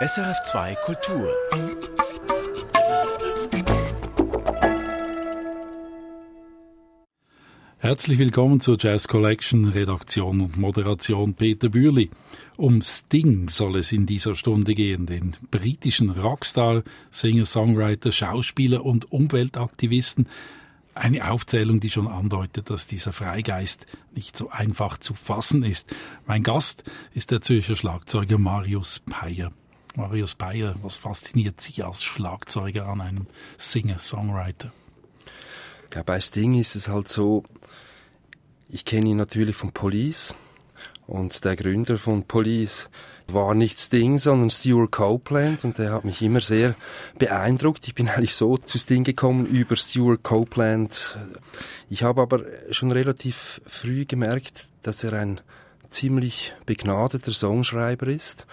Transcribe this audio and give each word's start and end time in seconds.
SRF2 0.00 0.76
Kultur. 0.84 1.28
Herzlich 7.78 8.18
willkommen 8.20 8.60
zur 8.60 8.76
Jazz 8.78 9.08
Collection, 9.08 9.64
Redaktion 9.64 10.40
und 10.40 10.56
Moderation 10.56 11.34
Peter 11.34 11.68
Bürli. 11.68 12.10
Um 12.56 12.80
Sting 12.80 13.48
soll 13.48 13.74
es 13.74 13.90
in 13.90 14.06
dieser 14.06 14.36
Stunde 14.36 14.74
gehen, 14.74 15.06
den 15.06 15.32
britischen 15.50 16.10
Rockstar, 16.10 16.84
Singer, 17.10 17.44
Songwriter, 17.44 18.12
Schauspieler 18.12 18.84
und 18.84 19.10
Umweltaktivisten. 19.10 20.28
Eine 20.94 21.28
Aufzählung, 21.28 21.80
die 21.80 21.90
schon 21.90 22.06
andeutet, 22.06 22.70
dass 22.70 22.86
dieser 22.86 23.12
Freigeist 23.12 23.88
nicht 24.14 24.36
so 24.36 24.48
einfach 24.48 24.98
zu 24.98 25.14
fassen 25.14 25.64
ist. 25.64 25.92
Mein 26.24 26.44
Gast 26.44 26.84
ist 27.14 27.32
der 27.32 27.40
Zürcher 27.40 27.74
Schlagzeuger 27.74 28.38
Marius 28.38 29.00
Peyer. 29.00 29.50
Marius 29.98 30.36
Bayer, 30.36 30.76
was 30.82 30.96
fasziniert 30.96 31.60
Sie 31.60 31.82
als 31.82 32.04
Schlagzeuger 32.04 32.86
an 32.86 33.00
einem 33.00 33.26
Singer-Songwriter? 33.56 34.72
Ja, 35.92 36.04
bei 36.04 36.20
Sting 36.20 36.54
ist 36.54 36.76
es 36.76 36.86
halt 36.86 37.08
so, 37.08 37.42
ich 38.68 38.84
kenne 38.84 39.10
ihn 39.10 39.16
natürlich 39.16 39.56
von 39.56 39.72
Police 39.72 40.36
und 41.08 41.44
der 41.44 41.56
Gründer 41.56 41.98
von 41.98 42.22
Police 42.22 42.90
war 43.26 43.56
nicht 43.56 43.80
Sting, 43.80 44.18
sondern 44.18 44.50
Stuart 44.50 44.92
Copeland 44.92 45.64
und 45.64 45.78
der 45.78 45.90
hat 45.94 46.04
mich 46.04 46.22
immer 46.22 46.42
sehr 46.42 46.76
beeindruckt. 47.18 47.88
Ich 47.88 47.96
bin 47.96 48.08
eigentlich 48.08 48.36
so 48.36 48.56
zu 48.56 48.78
Sting 48.78 49.02
gekommen 49.02 49.46
über 49.46 49.74
Stuart 49.74 50.22
Copeland. 50.22 51.18
Ich 51.90 52.04
habe 52.04 52.22
aber 52.22 52.44
schon 52.70 52.92
relativ 52.92 53.60
früh 53.66 54.04
gemerkt, 54.04 54.68
dass 54.84 55.02
er 55.02 55.14
ein 55.14 55.40
ziemlich 55.90 56.54
begnadeter 56.66 57.32
Songschreiber 57.32 58.06
ist 58.06 58.46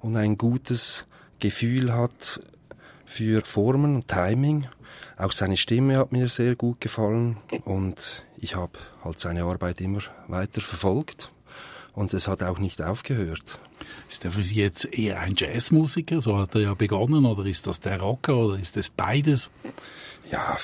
und 0.00 0.16
ein 0.16 0.38
gutes 0.38 1.06
Gefühl 1.40 1.92
hat 1.92 2.40
für 3.04 3.42
Formen 3.44 3.96
und 3.96 4.08
Timing. 4.08 4.66
Auch 5.16 5.32
seine 5.32 5.56
Stimme 5.56 5.98
hat 5.98 6.12
mir 6.12 6.28
sehr 6.28 6.56
gut 6.56 6.80
gefallen 6.80 7.38
und 7.64 8.24
ich 8.38 8.54
habe 8.54 8.78
halt 9.04 9.20
seine 9.20 9.44
Arbeit 9.44 9.80
immer 9.80 10.00
weiter 10.28 10.60
verfolgt 10.60 11.30
und 11.94 12.12
es 12.12 12.28
hat 12.28 12.42
auch 12.42 12.58
nicht 12.58 12.82
aufgehört. 12.82 13.58
Ist 14.08 14.24
er 14.24 14.30
für 14.30 14.44
Sie 14.44 14.56
jetzt 14.60 14.84
eher 14.84 15.20
ein 15.20 15.34
Jazzmusiker? 15.36 16.20
So 16.20 16.36
hat 16.38 16.54
er 16.54 16.60
ja 16.60 16.74
begonnen 16.74 17.24
oder 17.24 17.44
ist 17.46 17.66
das 17.66 17.80
der 17.80 18.00
Rocker 18.00 18.36
oder 18.36 18.58
ist 18.58 18.76
es 18.76 18.88
beides? 18.88 19.50
Ja, 20.30 20.56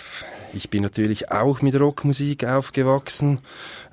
ich 0.54 0.70
bin 0.70 0.82
natürlich 0.82 1.30
auch 1.30 1.62
mit 1.62 1.78
Rockmusik 1.78 2.44
aufgewachsen, 2.44 3.40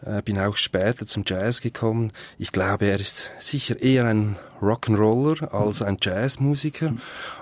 äh, 0.05 0.21
bin 0.21 0.39
auch 0.39 0.57
später 0.57 1.05
zum 1.07 1.23
Jazz 1.25 1.61
gekommen. 1.61 2.11
Ich 2.37 2.51
glaube, 2.51 2.87
er 2.87 2.99
ist 2.99 3.31
sicher 3.39 3.81
eher 3.81 4.05
ein 4.05 4.37
Rock'n'Roller 4.61 5.49
als 5.53 5.81
ein 5.81 5.97
Jazzmusiker, 6.01 6.93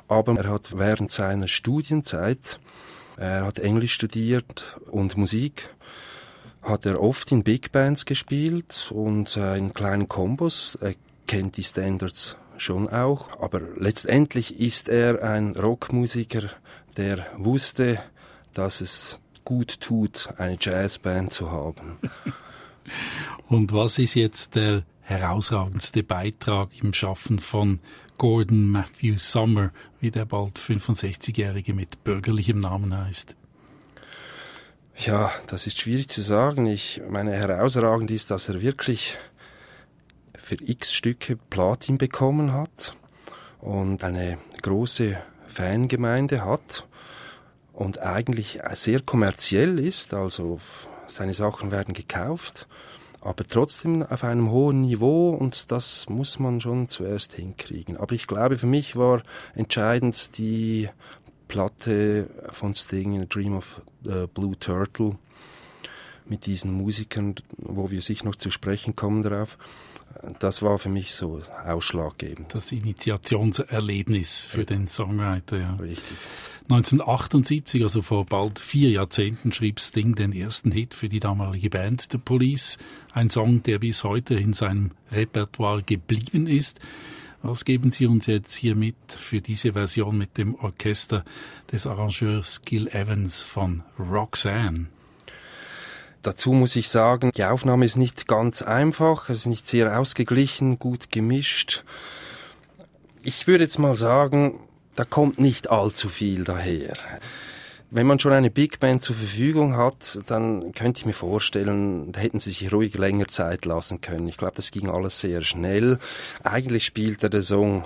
aber 0.07 0.37
er 0.37 0.49
hat 0.49 0.77
während 0.77 1.11
seiner 1.11 1.47
Studienzeit, 1.47 2.59
er 3.17 3.45
hat 3.45 3.59
Englisch 3.59 3.93
studiert 3.93 4.77
und 4.91 5.17
Musik, 5.17 5.69
hat 6.61 6.85
er 6.85 7.01
oft 7.01 7.31
in 7.31 7.43
Big 7.43 7.71
Bands 7.71 8.05
gespielt 8.05 8.91
und 8.93 9.35
äh, 9.37 9.57
in 9.57 9.73
kleinen 9.73 10.07
Kombos. 10.07 10.77
Er 10.81 10.93
kennt 11.25 11.57
die 11.57 11.63
Standards 11.63 12.35
schon 12.57 12.89
auch, 12.89 13.39
aber 13.39 13.61
letztendlich 13.77 14.59
ist 14.59 14.89
er 14.89 15.23
ein 15.23 15.55
Rockmusiker, 15.55 16.49
der 16.97 17.25
wusste, 17.37 17.99
dass 18.57 18.81
es 18.81 19.19
gut 19.43 19.79
tut, 19.79 20.29
eine 20.37 20.57
Jazzband 20.59 21.31
zu 21.31 21.51
haben. 21.51 21.97
Und 23.47 23.71
was 23.71 23.99
ist 23.99 24.15
jetzt 24.15 24.55
der 24.55 24.83
herausragendste 25.01 26.03
Beitrag 26.03 26.69
im 26.81 26.93
Schaffen 26.93 27.39
von 27.39 27.79
Gordon 28.17 28.69
Matthew 28.69 29.17
Summer, 29.17 29.71
wie 29.99 30.11
der 30.11 30.25
bald 30.25 30.59
65-Jährige 30.59 31.73
mit 31.73 32.03
bürgerlichem 32.03 32.59
Namen 32.59 32.97
heißt? 32.97 33.35
Ja, 34.97 35.31
das 35.45 35.67
ist 35.67 35.79
schwierig 35.79 36.09
zu 36.09 36.21
sagen. 36.21 36.65
Ich 36.65 37.01
meine, 37.07 37.33
herausragend 37.33 38.09
ist, 38.09 38.31
dass 38.31 38.49
er 38.49 38.61
wirklich 38.61 39.17
für 40.35 40.57
x 40.59 40.91
Stücke 40.91 41.35
Platin 41.35 41.97
bekommen 41.97 42.51
hat 42.51 42.95
und 43.59 44.03
eine 44.03 44.39
große 44.61 45.21
Fangemeinde 45.47 46.43
hat 46.43 46.85
und 47.77 47.99
eigentlich 48.01 48.59
sehr 48.73 49.01
kommerziell 49.01 49.77
ist, 49.77 50.15
also 50.15 50.59
seine 51.05 51.35
Sachen 51.35 51.69
werden 51.69 51.93
gekauft, 51.93 52.67
aber 53.21 53.45
trotzdem 53.45 54.01
auf 54.01 54.23
einem 54.23 54.49
hohen 54.49 54.81
Niveau 54.81 55.29
und 55.29 55.71
das 55.71 56.09
muss 56.09 56.39
man 56.39 56.59
schon 56.59 56.89
zuerst 56.89 57.33
hinkriegen. 57.33 57.95
Aber 57.95 58.13
ich 58.13 58.25
glaube, 58.25 58.57
für 58.57 58.65
mich 58.65 58.95
war 58.95 59.21
entscheidend 59.53 60.39
die 60.39 60.89
Platte 61.47 62.27
von 62.51 62.73
Sting, 62.73 63.29
Dream 63.29 63.55
of 63.55 63.79
the 64.03 64.25
Blue 64.33 64.57
Turtle, 64.57 65.15
mit 66.25 66.47
diesen 66.47 66.73
Musikern, 66.73 67.35
wo 67.57 67.91
wir 67.91 68.01
sich 68.01 68.23
noch 68.23 68.35
zu 68.35 68.49
sprechen 68.49 68.95
kommen 68.95 69.21
darauf. 69.21 69.59
Das 70.39 70.61
war 70.61 70.77
für 70.77 70.89
mich 70.89 71.13
so 71.13 71.41
ausschlaggebend. 71.65 72.53
Das 72.53 72.71
Initiationserlebnis 72.71 74.45
für 74.45 74.65
den 74.65 74.87
Songwriter, 74.87 75.57
ja. 75.57 75.73
Richtig. 75.75 76.17
1978, 76.69 77.81
also 77.83 78.01
vor 78.01 78.25
bald 78.25 78.59
vier 78.59 78.89
Jahrzehnten, 78.89 79.53
schrieb 79.53 79.79
Sting 79.79 80.15
den 80.15 80.33
ersten 80.33 80.71
Hit 80.71 80.93
für 80.93 81.07
die 81.07 81.21
damalige 81.21 81.69
Band 81.69 82.05
The 82.11 82.17
Police. 82.17 82.77
Ein 83.13 83.29
Song, 83.29 83.63
der 83.63 83.79
bis 83.79 84.03
heute 84.03 84.35
in 84.35 84.51
seinem 84.51 84.91
Repertoire 85.11 85.81
geblieben 85.81 86.45
ist. 86.45 86.81
Was 87.41 87.63
geben 87.63 87.91
Sie 87.91 88.05
uns 88.05 88.25
jetzt 88.25 88.53
hier 88.53 88.75
mit 88.75 88.95
für 89.07 89.39
diese 89.39 89.73
Version 89.73 90.17
mit 90.17 90.37
dem 90.37 90.55
Orchester 90.55 91.23
des 91.71 91.87
Arrangeurs 91.87 92.63
Gil 92.63 92.87
Evans 92.89 93.43
von 93.43 93.83
Roxanne? 93.97 94.87
Dazu 96.27 96.51
muss 96.51 96.75
ich 96.75 96.89
sagen, 96.89 97.31
die 97.37 97.45
Aufnahme 97.45 97.85
ist 97.85 97.95
nicht 97.95 98.27
ganz 98.27 98.61
einfach, 98.61 99.29
es 99.29 99.37
ist 99.37 99.45
nicht 99.45 99.65
sehr 99.65 99.97
ausgeglichen, 99.97 100.77
gut 100.77 101.09
gemischt. 101.09 101.85
Ich 103.23 103.47
würde 103.47 103.63
jetzt 103.63 103.79
mal 103.79 103.95
sagen, 103.95 104.59
da 104.97 105.05
kommt 105.05 105.39
nicht 105.39 105.69
allzu 105.69 106.09
viel 106.09 106.43
daher. 106.43 106.97
Wenn 107.91 108.05
man 108.05 108.19
schon 108.19 108.33
eine 108.33 108.49
Big 108.49 108.81
Band 108.81 109.01
zur 109.01 109.15
Verfügung 109.15 109.77
hat, 109.77 110.19
dann 110.27 110.73
könnte 110.73 110.99
ich 110.99 111.05
mir 111.05 111.13
vorstellen, 111.13 112.11
da 112.11 112.19
hätten 112.19 112.41
sie 112.41 112.51
sich 112.51 112.73
ruhig 112.73 112.95
länger 112.95 113.29
Zeit 113.29 113.63
lassen 113.63 114.01
können. 114.01 114.27
Ich 114.27 114.35
glaube, 114.35 114.55
das 114.57 114.71
ging 114.71 114.89
alles 114.89 115.21
sehr 115.21 115.43
schnell. 115.43 115.97
Eigentlich 116.43 116.83
spielt 116.83 117.23
er 117.23 117.29
den 117.29 117.41
Song 117.41 117.85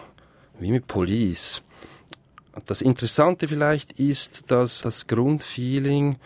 wie 0.59 0.71
mit 0.71 0.87
Police. 0.87 1.61
Das 2.65 2.81
Interessante 2.81 3.47
vielleicht 3.47 3.99
ist, 3.99 4.49
dass 4.49 4.81
das 4.81 5.05
Grundfeeling 5.05 6.17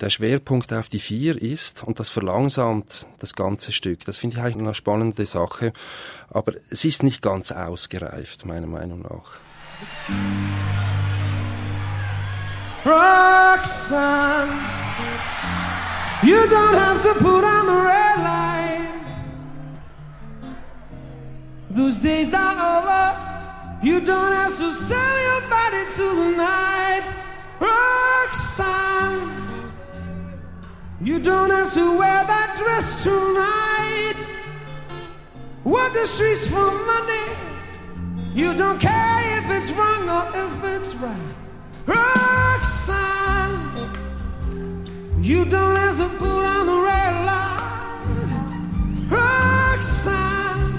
der 0.00 0.10
Schwerpunkt 0.10 0.72
auf 0.72 0.88
die 0.88 0.98
vier 0.98 1.40
ist 1.40 1.82
und 1.84 2.00
das 2.00 2.08
verlangsamt 2.08 3.06
das 3.18 3.34
ganze 3.34 3.72
Stück. 3.72 4.04
Das 4.04 4.18
finde 4.18 4.36
ich 4.36 4.42
eigentlich 4.42 4.56
eine 4.56 4.74
spannende 4.74 5.26
Sache, 5.26 5.72
aber 6.30 6.54
es 6.70 6.84
ist 6.84 7.02
nicht 7.02 7.22
ganz 7.22 7.52
ausgereift, 7.52 8.46
meiner 8.46 8.66
Meinung 8.66 9.02
nach. 9.02 9.40
Roxanne, 12.84 14.52
you 16.22 16.36
don't 16.48 16.74
have 16.74 17.00
to 17.02 17.14
put 17.14 17.44
on 17.44 17.66
the 17.66 17.72
red 17.72 18.18
light. 18.18 18.92
Those 21.70 21.98
days 21.98 22.34
are 22.34 22.78
over. 22.78 23.32
You 23.82 24.00
don't 24.00 24.32
have 24.32 24.56
to 24.58 24.72
sell 24.72 25.18
your 25.28 25.40
body 25.48 25.84
to 25.96 26.14
the 26.14 26.36
night. 26.36 27.02
Roxanne, 27.58 29.41
you 31.02 31.18
don't 31.18 31.50
have 31.50 31.72
to 31.74 31.98
wear 31.98 32.24
that 32.24 32.56
dress 32.56 33.02
tonight. 33.02 34.20
Walk 35.64 35.92
the 35.92 36.06
streets 36.06 36.46
for 36.46 36.70
money. 36.86 37.36
You 38.32 38.54
don't 38.54 38.78
care 38.78 39.38
if 39.38 39.50
it's 39.50 39.72
wrong 39.72 40.08
or 40.08 40.28
if 40.34 40.64
it's 40.64 40.94
right. 40.94 41.18
Roxanne, 41.86 43.58
you 45.20 45.44
don't 45.44 45.74
have 45.74 45.96
to 45.96 46.08
put 46.18 46.44
on 46.44 46.66
the 46.66 46.78
red 46.78 47.14
light. 47.26 47.98
Roxanne, 49.10 50.72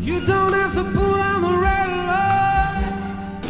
you 0.00 0.24
don't 0.24 0.54
have 0.54 0.72
to 0.74 0.84
put 0.84 1.20
on 1.20 1.42
the 1.42 1.52
red 1.52 1.90
light. 2.08 3.42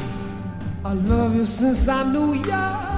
I 0.84 0.92
love 0.92 1.36
you 1.36 1.44
since 1.44 1.86
I 1.86 2.02
knew 2.12 2.34
ya. 2.34 2.97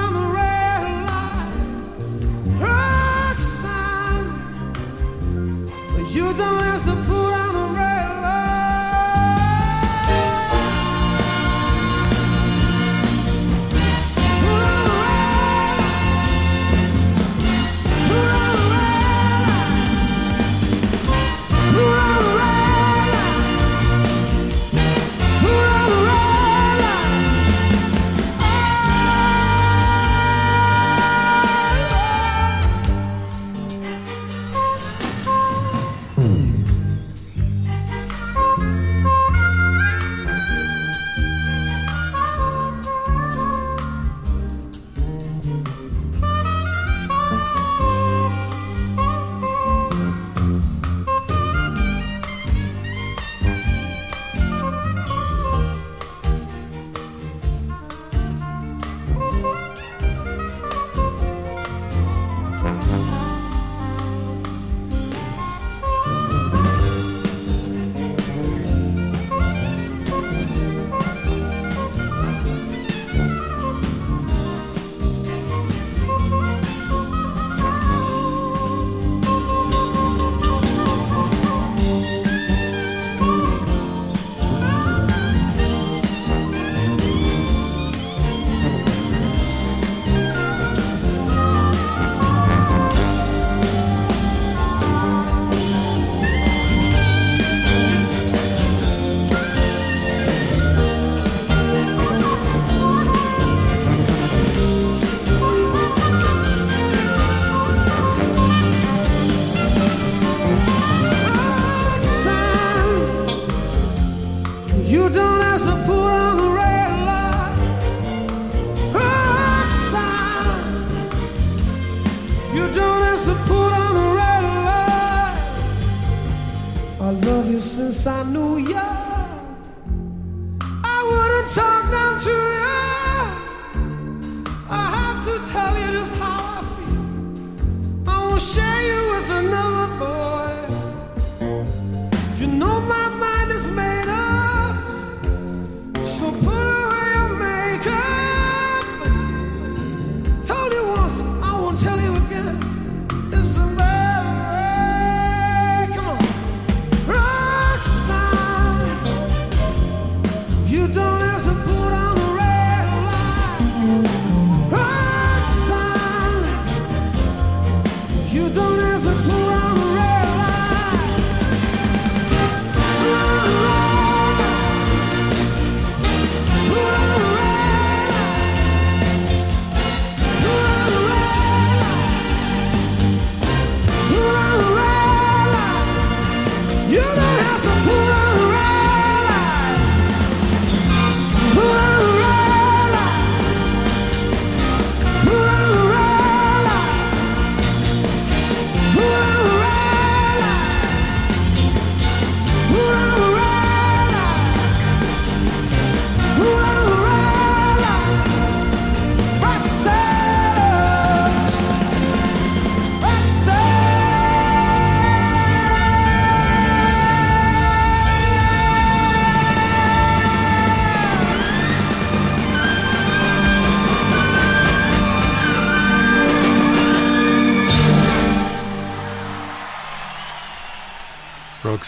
You 6.13 6.33
don't 6.33 6.59
answer. 6.65 6.90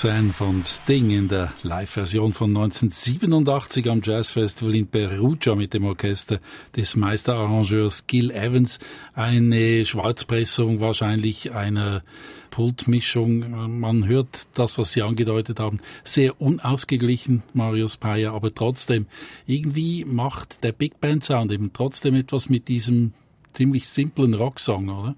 Roxanne 0.03 0.33
von 0.33 0.62
Sting 0.63 1.12
in 1.12 1.29
der 1.29 1.53
Live-Version 1.63 2.33
von 2.33 2.50
1987 2.50 3.89
am 3.89 4.01
Jazzfestival 4.03 4.75
in 4.75 4.88
Perugia 4.88 5.55
mit 5.55 5.74
dem 5.74 5.86
Orchester 5.86 6.41
des 6.75 6.98
Meisterarrangeurs 6.98 8.05
Gil 8.05 8.29
Evans. 8.29 8.79
Eine 9.13 9.86
Schwarzpressung 9.86 10.81
wahrscheinlich 10.81 11.53
einer 11.53 12.03
Pultmischung. 12.50 13.79
Man 13.79 14.05
hört 14.05 14.48
das, 14.55 14.77
was 14.77 14.91
Sie 14.91 15.01
angedeutet 15.01 15.62
haben, 15.62 15.79
sehr 16.03 16.41
unausgeglichen, 16.41 17.43
Marius 17.53 17.95
Peyer, 17.95 18.33
aber 18.33 18.53
trotzdem, 18.53 19.05
irgendwie 19.48 20.03
macht 20.03 20.65
der 20.65 20.74
Big 20.74 21.00
Band 21.00 21.24
Sound 21.24 21.50
eben 21.53 21.72
trotzdem 21.72 22.15
etwas 22.15 22.50
mit 22.50 22.67
diesem 22.67 23.13
ziemlich 23.53 23.88
simplen 23.88 24.33
Rocksong, 24.33 24.89
oder? 24.89 25.15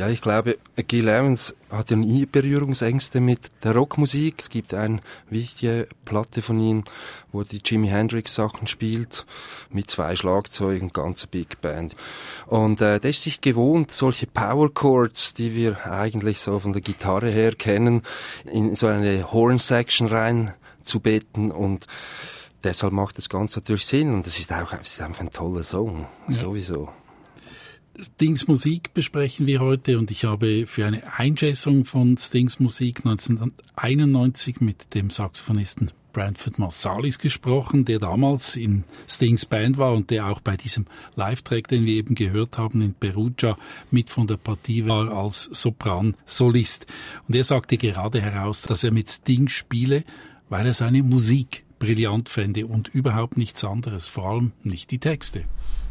Ja, 0.00 0.08
ich 0.08 0.22
glaube, 0.22 0.56
Gil 0.88 1.08
Evans 1.08 1.54
hat 1.68 1.90
ja 1.90 1.96
nie 1.98 2.24
Berührungsängste 2.24 3.20
mit 3.20 3.50
der 3.62 3.76
Rockmusik. 3.76 4.36
Es 4.40 4.48
gibt 4.48 4.72
eine 4.72 5.00
wichtige 5.28 5.88
Platte 6.06 6.40
von 6.40 6.58
ihm, 6.58 6.84
wo 7.32 7.42
die 7.42 7.60
Jimi 7.62 7.88
Hendrix 7.88 8.34
Sachen 8.34 8.66
spielt, 8.66 9.26
mit 9.68 9.90
zwei 9.90 10.16
Schlagzeugen, 10.16 10.88
ganze 10.94 11.26
Big 11.26 11.60
Band. 11.60 11.96
Und 12.46 12.80
äh, 12.80 12.98
der 12.98 13.10
ist 13.10 13.24
sich 13.24 13.42
gewohnt, 13.42 13.90
solche 13.90 14.26
Power 14.26 14.72
Chords, 14.72 15.34
die 15.34 15.54
wir 15.54 15.84
eigentlich 15.84 16.40
so 16.40 16.58
von 16.58 16.72
der 16.72 16.80
Gitarre 16.80 17.28
her 17.28 17.54
kennen, 17.54 18.00
in 18.50 18.74
so 18.76 18.86
eine 18.86 19.30
Horn 19.30 19.58
Section 19.58 20.06
rein 20.06 20.54
zu 20.82 21.00
beten 21.00 21.50
und 21.50 21.86
deshalb 22.64 22.94
macht 22.94 23.18
das 23.18 23.28
Ganze 23.28 23.58
natürlich 23.58 23.84
Sinn 23.84 24.14
und 24.14 24.26
es 24.26 24.38
ist 24.38 24.50
auch 24.50 24.72
es 24.80 24.92
ist 24.92 25.02
einfach 25.02 25.20
ein 25.20 25.30
toller 25.30 25.62
Song, 25.62 26.06
Ja. 26.28 26.36
sowieso. 26.36 26.88
Stings 27.98 28.46
Musik 28.46 28.94
besprechen 28.94 29.46
wir 29.46 29.60
heute 29.60 29.98
und 29.98 30.10
ich 30.10 30.24
habe 30.24 30.66
für 30.66 30.86
eine 30.86 31.18
Einschätzung 31.18 31.84
von 31.84 32.16
Stings 32.16 32.60
Musik 32.60 32.98
1991 33.04 34.60
mit 34.60 34.94
dem 34.94 35.10
Saxophonisten 35.10 35.90
Branford 36.12 36.58
Marsalis 36.58 37.18
gesprochen, 37.18 37.84
der 37.84 37.98
damals 37.98 38.56
in 38.56 38.84
Stings 39.08 39.44
Band 39.44 39.76
war 39.76 39.92
und 39.92 40.10
der 40.10 40.26
auch 40.26 40.40
bei 40.40 40.56
diesem 40.56 40.86
Live-Track, 41.16 41.68
den 41.68 41.84
wir 41.84 41.94
eben 41.94 42.14
gehört 42.14 42.58
haben, 42.58 42.80
in 42.80 42.94
Perugia 42.94 43.58
mit 43.90 44.08
von 44.08 44.26
der 44.26 44.36
Partie 44.36 44.86
war 44.86 45.12
als 45.12 45.44
Sopran-Solist. 45.44 46.86
Und 47.28 47.34
er 47.34 47.44
sagte 47.44 47.76
gerade 47.76 48.20
heraus, 48.20 48.62
dass 48.62 48.84
er 48.84 48.92
mit 48.92 49.10
Sting 49.10 49.48
spiele, 49.48 50.04
weil 50.48 50.66
er 50.66 50.74
seine 50.74 51.02
Musik 51.02 51.64
brillant 51.78 52.28
fände 52.28 52.66
und 52.66 52.88
überhaupt 52.88 53.36
nichts 53.36 53.64
anderes, 53.64 54.08
vor 54.08 54.26
allem 54.30 54.52
nicht 54.62 54.90
die 54.90 54.98
Texte. 54.98 55.44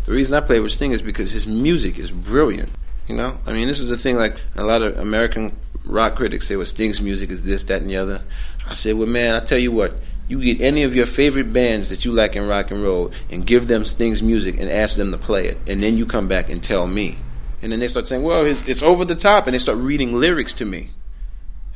The 0.06 0.12
reason 0.12 0.34
I 0.34 0.41
play 0.41 0.60
with 0.60 0.72
Sting 0.72 0.91
is 0.91 1.01
because 1.01 1.32
his 1.32 1.46
music 1.46 2.00
is 2.00 2.12
brilliant. 2.12 2.72
You 3.08 3.15
know, 3.15 3.39
I 3.46 3.53
mean, 3.53 3.68
this 3.68 3.79
is 3.79 3.89
the 3.89 3.98
thing. 3.98 4.18
Like 4.18 4.38
a 4.56 4.63
lot 4.63 4.82
of 4.82 4.98
American 4.98 5.56
rock 5.86 6.15
critics 6.15 6.48
say, 6.48 6.56
"Well, 6.56 6.65
Sting's 6.65 7.01
music 7.01 7.29
is 7.32 7.44
this, 7.44 7.63
that, 7.63 7.82
and 7.82 7.89
the 7.89 7.98
other." 7.98 8.22
I 8.68 8.75
said, 8.75 8.96
"Well, 8.96 9.08
man, 9.08 9.36
I 9.36 9.39
tell 9.39 9.58
you 9.58 9.72
what. 9.72 9.94
You 10.27 10.39
get 10.39 10.62
any 10.62 10.84
of 10.84 10.96
your 10.96 11.08
favorite 11.08 11.51
bands 11.51 11.89
that 11.89 12.06
you 12.06 12.12
like 12.12 12.36
in 12.36 12.48
rock 12.48 12.70
and 12.70 12.84
roll, 12.84 13.12
and 13.32 13.48
give 13.48 13.68
them 13.68 13.84
Sting's 13.84 14.22
music, 14.22 14.60
and 14.60 14.70
ask 14.70 14.96
them 14.96 15.12
to 15.12 15.18
play 15.18 15.48
it, 15.48 15.58
and 15.68 15.82
then 15.82 15.98
you 15.98 16.06
come 16.06 16.27
back 16.27 16.51
and 16.51 16.62
tell 16.62 16.86
me." 16.86 17.18
And 17.63 17.72
then 17.72 17.79
they 17.79 17.88
start 17.88 18.06
saying, 18.06 18.22
"Well, 18.22 18.46
his, 18.46 18.68
it's 18.68 18.84
over 18.84 19.03
the 19.06 19.15
top," 19.15 19.48
and 19.48 19.56
they 19.56 19.60
start 19.60 19.79
reading 19.79 20.13
lyrics 20.13 20.53
to 20.53 20.65
me. 20.65 20.91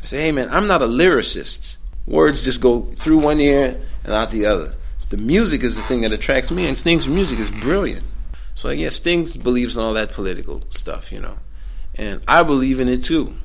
I 0.03 0.06
say, 0.06 0.22
"Hey, 0.22 0.32
man, 0.32 0.50
I'm 0.51 0.68
not 0.68 0.84
a 0.84 0.88
lyricist. 0.88 1.77
Words 2.06 2.44
just 2.44 2.62
go 2.62 2.82
through 2.94 3.18
one 3.18 3.39
ear 3.39 3.82
and 4.03 4.13
out 4.13 4.30
the 4.30 4.46
other. 4.46 4.75
The 5.10 5.18
music 5.18 5.63
is 5.63 5.75
the 5.75 5.82
thing 5.82 6.01
that 6.01 6.13
attracts 6.13 6.51
me, 6.51 6.68
and 6.68 6.77
Sting's 6.77 7.08
music 7.08 7.39
is 7.39 7.50
brilliant." 7.50 8.03
So 8.55 8.69
yeah, 8.69 8.89
Sting 8.89 9.25
believes 9.43 9.75
in 9.75 9.83
all 9.83 9.93
that 9.93 10.12
political 10.12 10.63
stuff, 10.69 11.12
you 11.12 11.19
know, 11.19 11.38
and 11.95 12.22
I 12.27 12.43
believe 12.43 12.79
in 12.79 12.88
it 12.88 13.03
too. 13.03 13.36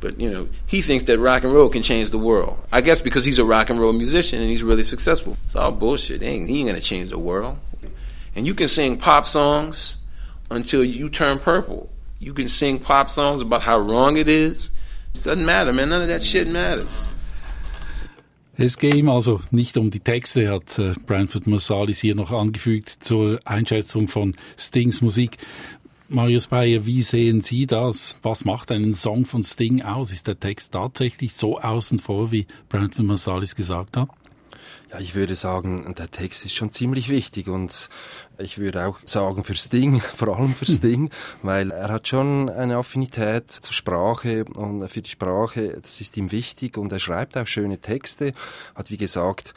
But 0.00 0.20
you 0.20 0.30
know, 0.30 0.48
he 0.66 0.82
thinks 0.82 1.04
that 1.04 1.18
rock 1.18 1.44
and 1.44 1.52
roll 1.52 1.68
can 1.68 1.82
change 1.82 2.10
the 2.10 2.18
world. 2.18 2.58
I 2.70 2.80
guess 2.80 3.00
because 3.00 3.24
he's 3.24 3.38
a 3.38 3.44
rock 3.44 3.70
and 3.70 3.80
roll 3.80 3.92
musician 3.92 4.40
and 4.40 4.50
he's 4.50 4.62
really 4.62 4.84
successful. 4.84 5.36
It's 5.44 5.56
all 5.56 5.72
bullshit. 5.72 6.22
Ain't, 6.22 6.48
he 6.48 6.60
ain't 6.60 6.68
gonna 6.68 6.80
change 6.80 7.08
the 7.08 7.18
world. 7.18 7.58
And 8.36 8.46
you 8.46 8.54
can 8.54 8.68
sing 8.68 8.98
pop 8.98 9.26
songs 9.26 9.96
until 10.50 10.84
you 10.84 11.08
turn 11.08 11.38
purple. 11.38 11.90
You 12.18 12.34
can 12.34 12.48
sing 12.48 12.78
pop 12.78 13.08
songs 13.08 13.40
about 13.40 13.62
how 13.62 13.78
wrong 13.78 14.16
it 14.16 14.28
is. 14.28 14.70
It 15.14 15.24
doesn't 15.24 15.46
matter, 15.46 15.72
man. 15.72 15.88
None 15.88 16.02
of 16.02 16.08
that 16.08 16.22
shit 16.22 16.48
matters. 16.48 17.08
Es 18.56 18.78
gehe 18.78 18.94
ihm 18.94 19.08
also 19.08 19.40
nicht 19.50 19.76
um 19.76 19.90
die 19.90 19.98
Texte, 19.98 20.48
hat 20.48 20.78
äh, 20.78 20.92
Branford 21.06 21.48
Marsalis 21.48 21.98
hier 21.98 22.14
noch 22.14 22.30
angefügt 22.30 22.88
zur 22.88 23.40
Einschätzung 23.44 24.06
von 24.06 24.36
Stings 24.56 25.00
Musik. 25.00 25.38
Marius 26.08 26.46
Bayer, 26.46 26.86
wie 26.86 27.02
sehen 27.02 27.40
Sie 27.40 27.66
das? 27.66 28.16
Was 28.22 28.44
macht 28.44 28.70
einen 28.70 28.94
Song 28.94 29.26
von 29.26 29.42
Sting 29.42 29.82
aus? 29.82 30.12
Ist 30.12 30.28
der 30.28 30.38
Text 30.38 30.72
tatsächlich 30.72 31.34
so 31.34 31.58
außen 31.58 31.98
vor, 31.98 32.30
wie 32.30 32.46
Branford 32.68 33.04
Marsalis 33.06 33.56
gesagt 33.56 33.96
hat? 33.96 34.08
Ja, 34.92 35.00
ich 35.00 35.16
würde 35.16 35.34
sagen, 35.34 35.92
der 35.98 36.12
Text 36.12 36.44
ist 36.44 36.54
schon 36.54 36.70
ziemlich 36.70 37.08
wichtig 37.08 37.48
und 37.48 37.88
ich 38.38 38.58
würde 38.58 38.86
auch 38.86 38.98
sagen 39.04 39.44
für 39.44 39.54
Sting, 39.54 40.00
vor 40.14 40.36
allem 40.36 40.54
für 40.54 40.66
Sting, 40.66 41.10
weil 41.42 41.70
er 41.70 41.88
hat 41.88 42.08
schon 42.08 42.48
eine 42.48 42.76
Affinität 42.76 43.50
zur 43.50 43.72
Sprache 43.72 44.44
und 44.56 44.88
für 44.88 45.02
die 45.02 45.10
Sprache, 45.10 45.78
das 45.80 46.00
ist 46.00 46.16
ihm 46.16 46.32
wichtig 46.32 46.76
und 46.76 46.92
er 46.92 47.00
schreibt 47.00 47.36
auch 47.36 47.46
schöne 47.46 47.78
Texte, 47.78 48.34
hat 48.74 48.90
wie 48.90 48.96
gesagt 48.96 49.54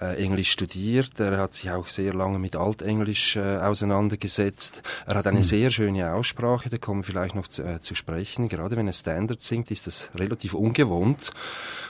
äh, 0.00 0.22
Englisch 0.22 0.50
studiert, 0.50 1.18
er 1.18 1.38
hat 1.38 1.54
sich 1.54 1.70
auch 1.70 1.88
sehr 1.88 2.14
lange 2.14 2.38
mit 2.38 2.56
Altenglisch 2.56 3.36
äh, 3.36 3.58
auseinandergesetzt, 3.58 4.82
er 5.06 5.16
hat 5.16 5.26
eine 5.26 5.42
sehr 5.42 5.70
schöne 5.70 6.12
Aussprache, 6.12 6.70
da 6.70 6.78
kommen 6.78 7.00
wir 7.00 7.04
vielleicht 7.04 7.34
noch 7.34 7.48
zu, 7.48 7.62
äh, 7.62 7.80
zu 7.80 7.94
sprechen, 7.94 8.48
gerade 8.48 8.76
wenn 8.76 8.86
er 8.86 8.92
Standard 8.92 9.40
singt, 9.40 9.70
ist 9.70 9.86
das 9.86 10.10
relativ 10.14 10.54
ungewohnt, 10.54 11.30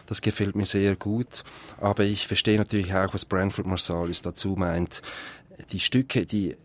das 0.06 0.22
gefällt 0.22 0.56
mir 0.56 0.64
sehr 0.64 0.96
gut, 0.96 1.44
aber 1.80 2.04
ich 2.04 2.26
verstehe 2.26 2.58
natürlich 2.58 2.94
auch, 2.94 3.12
was 3.12 3.24
Branford 3.24 3.66
Marsalis 3.66 4.22
dazu 4.22 4.54
meint, 4.56 5.02
die 5.70 5.80
Stücke, 5.80 6.26
die 6.26 6.56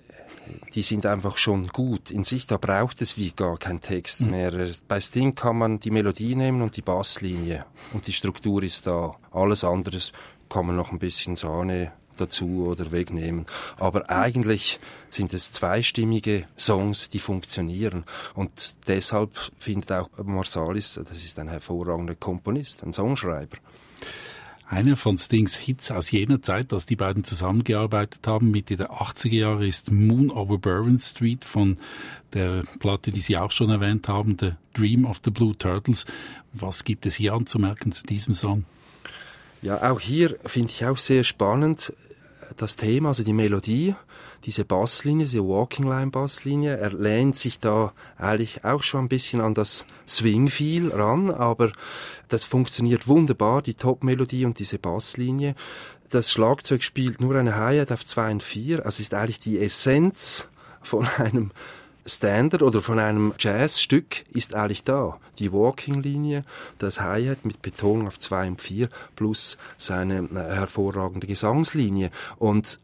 die 0.74 0.82
sind 0.82 1.06
einfach 1.06 1.38
schon 1.38 1.68
gut 1.68 2.12
in 2.12 2.24
sich, 2.24 2.48
da 2.48 2.58
braucht 2.58 3.02
es 3.02 3.18
wie 3.18 3.32
gar 3.32 3.58
keinen 3.58 3.82
Text 3.82 4.22
mhm. 4.22 4.32
mehr. 4.32 4.70
Bei 4.88 5.00
Sting 5.00 5.36
kann 5.36 5.58
man 5.58 5.80
die 5.80 5.92
Melodie 5.92 6.36
nehmen 6.36 6.62
und 6.62 6.76
die 6.76 6.82
Basslinie 6.82 7.66
und 7.94 8.08
die 8.08 8.14
Struktur 8.14 8.64
ist 8.64 8.88
da. 8.88 9.16
Alles 9.32 9.64
andere 9.64 10.00
kann 10.50 10.68
man 10.68 10.76
noch 10.76 10.92
ein 10.92 11.00
bisschen 11.00 11.36
Sahne 11.36 11.92
dazu 12.18 12.68
oder 12.68 12.92
wegnehmen. 12.92 13.48
Aber 13.78 14.10
eigentlich 14.10 14.80
sind 15.10 15.34
es 15.34 15.52
zweistimmige 15.52 16.46
Songs, 16.58 17.10
die 17.10 17.20
funktionieren. 17.20 18.04
Und 18.36 18.76
deshalb 18.88 19.32
findet 19.58 19.92
auch 19.92 20.10
Marsalis, 20.24 21.00
das 21.08 21.24
ist 21.24 21.40
ein 21.40 21.48
hervorragender 21.48 22.16
Komponist, 22.16 22.84
ein 22.84 22.94
Songschreiber. 22.94 23.58
Einer 24.74 24.98
von 24.98 25.20
Stings 25.20 25.56
Hits 25.56 25.92
aus 25.92 26.10
jener 26.10 26.42
Zeit, 26.42 26.74
als 26.74 26.88
die 26.88 26.96
beiden 26.96 27.24
zusammengearbeitet 27.24 28.26
haben, 28.26 28.50
Mitte 28.50 28.76
der 28.76 28.90
80er 28.90 29.36
Jahre, 29.36 29.68
ist 29.68 29.92
Moon 29.92 30.32
over 30.32 30.58
Bourbon 30.58 30.98
Street 30.98 31.46
von 31.46 31.78
der 32.34 32.64
Platte, 32.80 33.12
die 33.12 33.20
Sie 33.20 33.38
auch 33.38 33.52
schon 33.52 33.70
erwähnt 33.70 34.08
haben, 34.08 34.36
The 34.40 34.54
Dream 34.74 35.06
of 35.06 35.22
the 35.24 35.30
Blue 35.30 35.56
Turtles. 35.56 36.08
Was 36.54 36.86
gibt 36.86 37.06
es 37.06 37.14
hier 37.14 37.34
anzumerken 37.34 37.92
zu 37.92 38.02
diesem 38.02 38.34
Song? 38.34 38.66
Ja, 39.62 39.92
auch 39.92 40.00
hier 40.00 40.40
finde 40.44 40.72
ich 40.72 40.84
auch 40.84 40.98
sehr 40.98 41.24
spannend 41.24 41.94
das 42.58 42.76
Thema, 42.76 43.10
also 43.10 43.22
die 43.22 43.34
Melodie 43.34 43.94
diese 44.46 44.66
Basslinie, 44.66 45.26
diese 45.26 45.44
Walking 45.44 45.88
Line 45.88 46.12
Basslinie, 46.12 46.78
er 46.78 46.92
lehnt 46.92 47.38
sich 47.38 47.60
da 47.60 47.94
eigentlich 48.18 48.66
auch 48.66 48.84
schon 48.84 49.06
ein 49.06 49.10
bisschen 49.10 49.42
an 49.42 49.54
das 49.54 49.86
Swing-Feel 50.08 50.92
ran, 50.92 51.32
aber 51.32 51.72
das 52.28 52.44
funktioniert 52.44 53.08
wunderbar, 53.08 53.62
die 53.62 53.76
Top-Melodie 53.76 54.46
und 54.46 54.60
diese 54.60 54.80
Basslinie. 54.80 55.56
Das 56.10 56.32
Schlagzeug 56.32 56.84
spielt 56.84 57.22
nur 57.22 57.36
eine 57.36 57.56
Hi-Hat 57.56 57.92
auf 57.92 58.06
2 58.06 58.32
und 58.34 58.44
4, 58.44 58.86
also 58.86 59.02
ist 59.02 59.14
eigentlich 59.14 59.40
die 59.40 59.60
Essenz 59.60 60.50
von 60.82 61.08
einem 61.18 61.52
Standard 62.06 62.64
oder 62.64 62.82
von 62.82 63.00
einem 63.00 63.34
Jazzstück 63.40 64.26
ist 64.34 64.56
eigentlich 64.56 64.84
da. 64.84 65.20
Die 65.40 65.54
Walking-Linie, 65.54 66.44
das 66.78 67.00
Hi-Hat 67.00 67.46
mit 67.46 67.62
Betonung 67.62 68.08
auf 68.08 68.20
2 68.20 68.48
und 68.48 68.62
4 68.62 68.90
plus 69.16 69.58
seine 69.78 70.30
äh, 70.34 70.56
hervorragende 70.56 71.28
Gesangslinie. 71.28 72.12
Und 72.38 72.80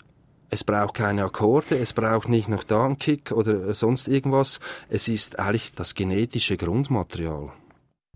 es 0.49 0.63
braucht 0.63 0.95
keine 0.95 1.23
Akkorde, 1.23 1.77
es 1.77 1.93
braucht 1.93 2.29
nicht 2.29 2.49
noch 2.49 2.63
da 2.63 2.85
einen 2.85 2.97
Kick 2.97 3.31
oder 3.31 3.73
sonst 3.75 4.07
irgendwas. 4.07 4.59
Es 4.89 5.07
ist 5.07 5.39
eigentlich 5.39 5.73
das 5.73 5.95
genetische 5.95 6.57
Grundmaterial. 6.57 7.51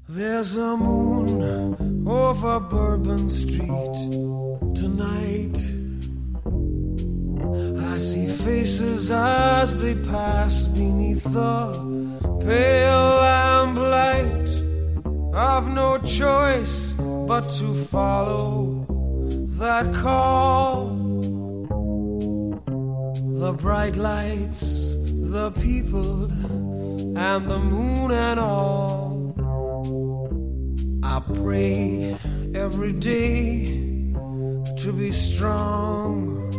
There's 0.07 0.57
a 0.57 0.75
moon 0.75 2.05
over 2.05 2.59
Bourbon 2.59 3.29
Street 3.29 3.93
tonight. 4.75 5.57
I 7.93 7.97
see 7.97 8.27
faces 8.27 9.11
as 9.11 9.77
they 9.77 9.95
pass 10.11 10.67
beneath 10.67 11.23
the 11.23 11.71
pale 12.45 13.21
lamplight. 13.21 14.49
I've 15.33 15.73
no 15.73 15.97
choice 15.99 16.95
but 17.27 17.43
to 17.59 17.73
follow 17.73 18.85
that 19.57 19.93
call. 19.93 21.02
The 23.39 23.51
bright 23.51 23.95
lights, 23.95 24.95
the 25.31 25.51
people, 25.51 26.25
and 27.17 27.49
the 27.49 27.59
moon 27.59 28.11
and 28.11 28.39
all. 28.39 29.33
I 31.03 31.19
pray 31.41 32.17
every 32.53 32.93
day 32.93 33.65
to 34.77 34.93
be 34.93 35.11
strong, 35.11 36.51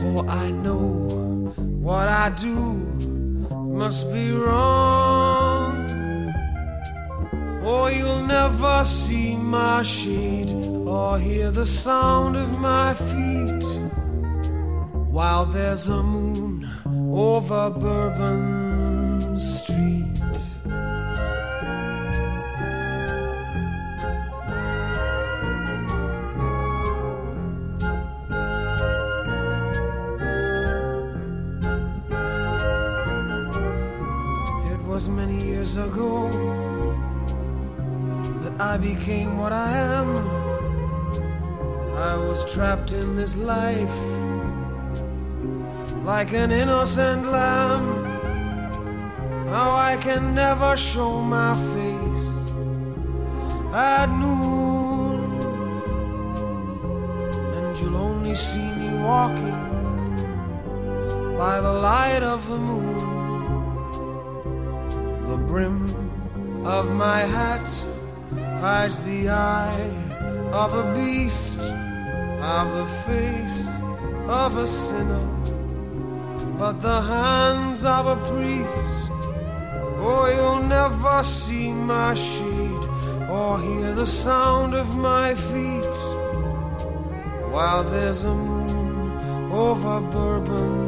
for 0.00 0.28
I 0.28 0.50
know 0.50 1.52
what 1.80 2.06
I 2.08 2.28
do 2.30 2.54
must 3.82 4.12
be 4.12 4.30
wrong. 4.30 5.88
Or 7.64 7.90
you'll 7.90 8.26
never 8.26 8.84
see 8.84 9.36
my 9.36 9.82
shade 9.82 10.52
or 10.86 11.18
hear 11.18 11.50
the 11.50 11.66
sound 11.66 12.36
of 12.36 12.60
my 12.60 12.94
feet 12.94 13.57
while 15.18 15.46
there's 15.46 15.88
a 15.88 16.00
moon 16.00 16.64
over 17.12 17.70
Bourbon 17.70 19.36
Street. 19.36 20.16
It 34.72 34.80
was 34.86 35.08
many 35.08 35.42
years 35.44 35.76
ago 35.78 36.30
that 38.42 38.54
I 38.60 38.76
became 38.76 39.36
what 39.36 39.52
I 39.52 39.68
am. 39.98 40.10
I 42.12 42.14
was 42.14 42.44
trapped 42.54 42.92
in 42.92 43.16
this 43.16 43.36
life 43.36 44.17
like 46.08 46.32
an 46.32 46.50
innocent 46.50 47.30
lamb. 47.30 47.84
How 49.50 49.76
I 49.76 49.98
can 50.00 50.34
never 50.34 50.74
show 50.74 51.20
my 51.20 51.52
face 51.74 52.30
at 53.74 54.08
noon, 54.22 55.20
and 57.56 57.78
you'll 57.78 57.98
only 57.98 58.34
see 58.34 58.70
me 58.80 58.88
walking 59.10 59.60
by 61.36 61.60
the 61.60 61.74
light 61.90 62.22
of 62.22 62.40
the 62.48 62.56
moon. 62.56 63.04
The 65.28 65.36
brim 65.36 65.78
of 66.64 66.90
my 66.90 67.20
hat 67.36 67.68
hides 68.62 69.02
the 69.02 69.28
eye 69.28 69.90
of 70.52 70.72
a 70.72 70.84
beast, 70.94 71.60
of 72.56 72.66
the 72.78 72.86
face 73.06 73.68
of 74.26 74.56
a 74.56 74.66
sinner 74.66 75.38
but 76.58 76.82
the 76.82 77.00
hands 77.00 77.84
of 77.84 78.06
a 78.06 78.16
priest. 78.26 79.10
Oh, 80.00 80.26
you'll 80.34 80.66
never 80.68 81.22
see 81.22 81.70
my 81.72 82.14
shade 82.14 82.84
or 83.30 83.60
hear 83.60 83.94
the 83.94 84.06
sound 84.06 84.74
of 84.74 84.96
my 84.96 85.34
feet 85.34 85.98
while 87.52 87.84
there's 87.84 88.24
a 88.24 88.34
moon 88.34 89.52
over 89.52 90.00
Bourbon. 90.00 90.87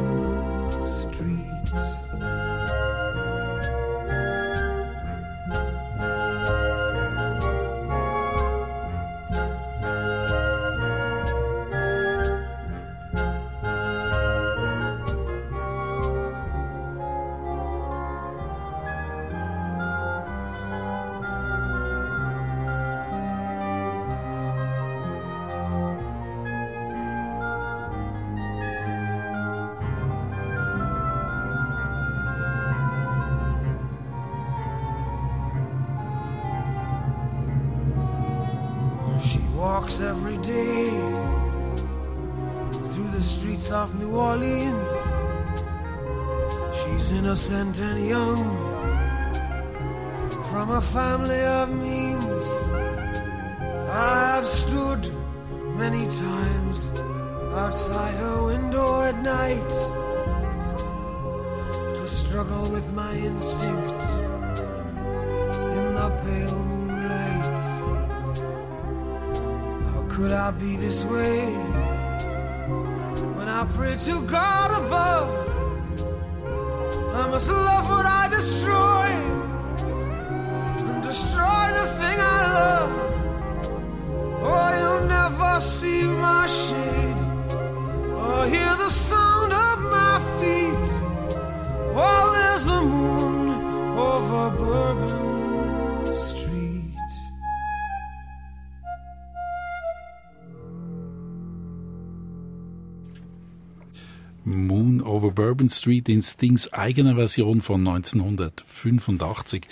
Bourbon 105.41 105.69
Street 105.69 106.07
in 106.07 106.21
Stings 106.21 106.71
eigener 106.71 107.15
Version 107.15 107.63
von 107.63 107.79
1985. 107.79 109.63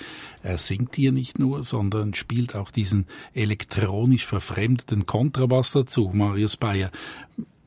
Er 0.41 0.57
singt 0.57 0.95
hier 0.95 1.11
nicht 1.11 1.37
nur, 1.37 1.61
sondern 1.61 2.15
spielt 2.15 2.55
auch 2.55 2.71
diesen 2.71 3.05
elektronisch 3.35 4.25
verfremdeten 4.25 5.05
Kontrabass 5.05 5.73
dazu, 5.73 6.09
Marius 6.11 6.57
Bayer. 6.57 6.89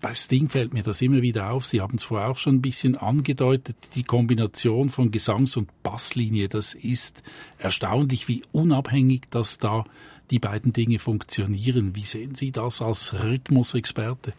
Bei 0.00 0.14
Sting 0.14 0.48
fällt 0.48 0.74
mir 0.74 0.82
das 0.82 1.00
immer 1.00 1.22
wieder 1.22 1.52
auf. 1.52 1.64
Sie 1.64 1.80
haben 1.80 1.94
es 1.94 2.02
vorher 2.02 2.28
auch 2.28 2.38
schon 2.38 2.56
ein 2.56 2.60
bisschen 2.60 2.96
angedeutet. 2.96 3.76
Die 3.94 4.02
Kombination 4.02 4.90
von 4.90 5.12
Gesangs- 5.12 5.56
und 5.56 5.70
Basslinie, 5.84 6.48
das 6.48 6.74
ist 6.74 7.22
erstaunlich, 7.56 8.26
wie 8.26 8.42
unabhängig 8.50 9.28
das 9.30 9.58
da 9.58 9.84
die 10.32 10.40
beiden 10.40 10.72
Dinge 10.72 10.98
funktionieren. 10.98 11.94
Wie 11.94 12.04
sehen 12.04 12.34
Sie 12.34 12.50
das 12.50 12.82
als 12.82 13.14
Rhythmusexperte? 13.22 14.32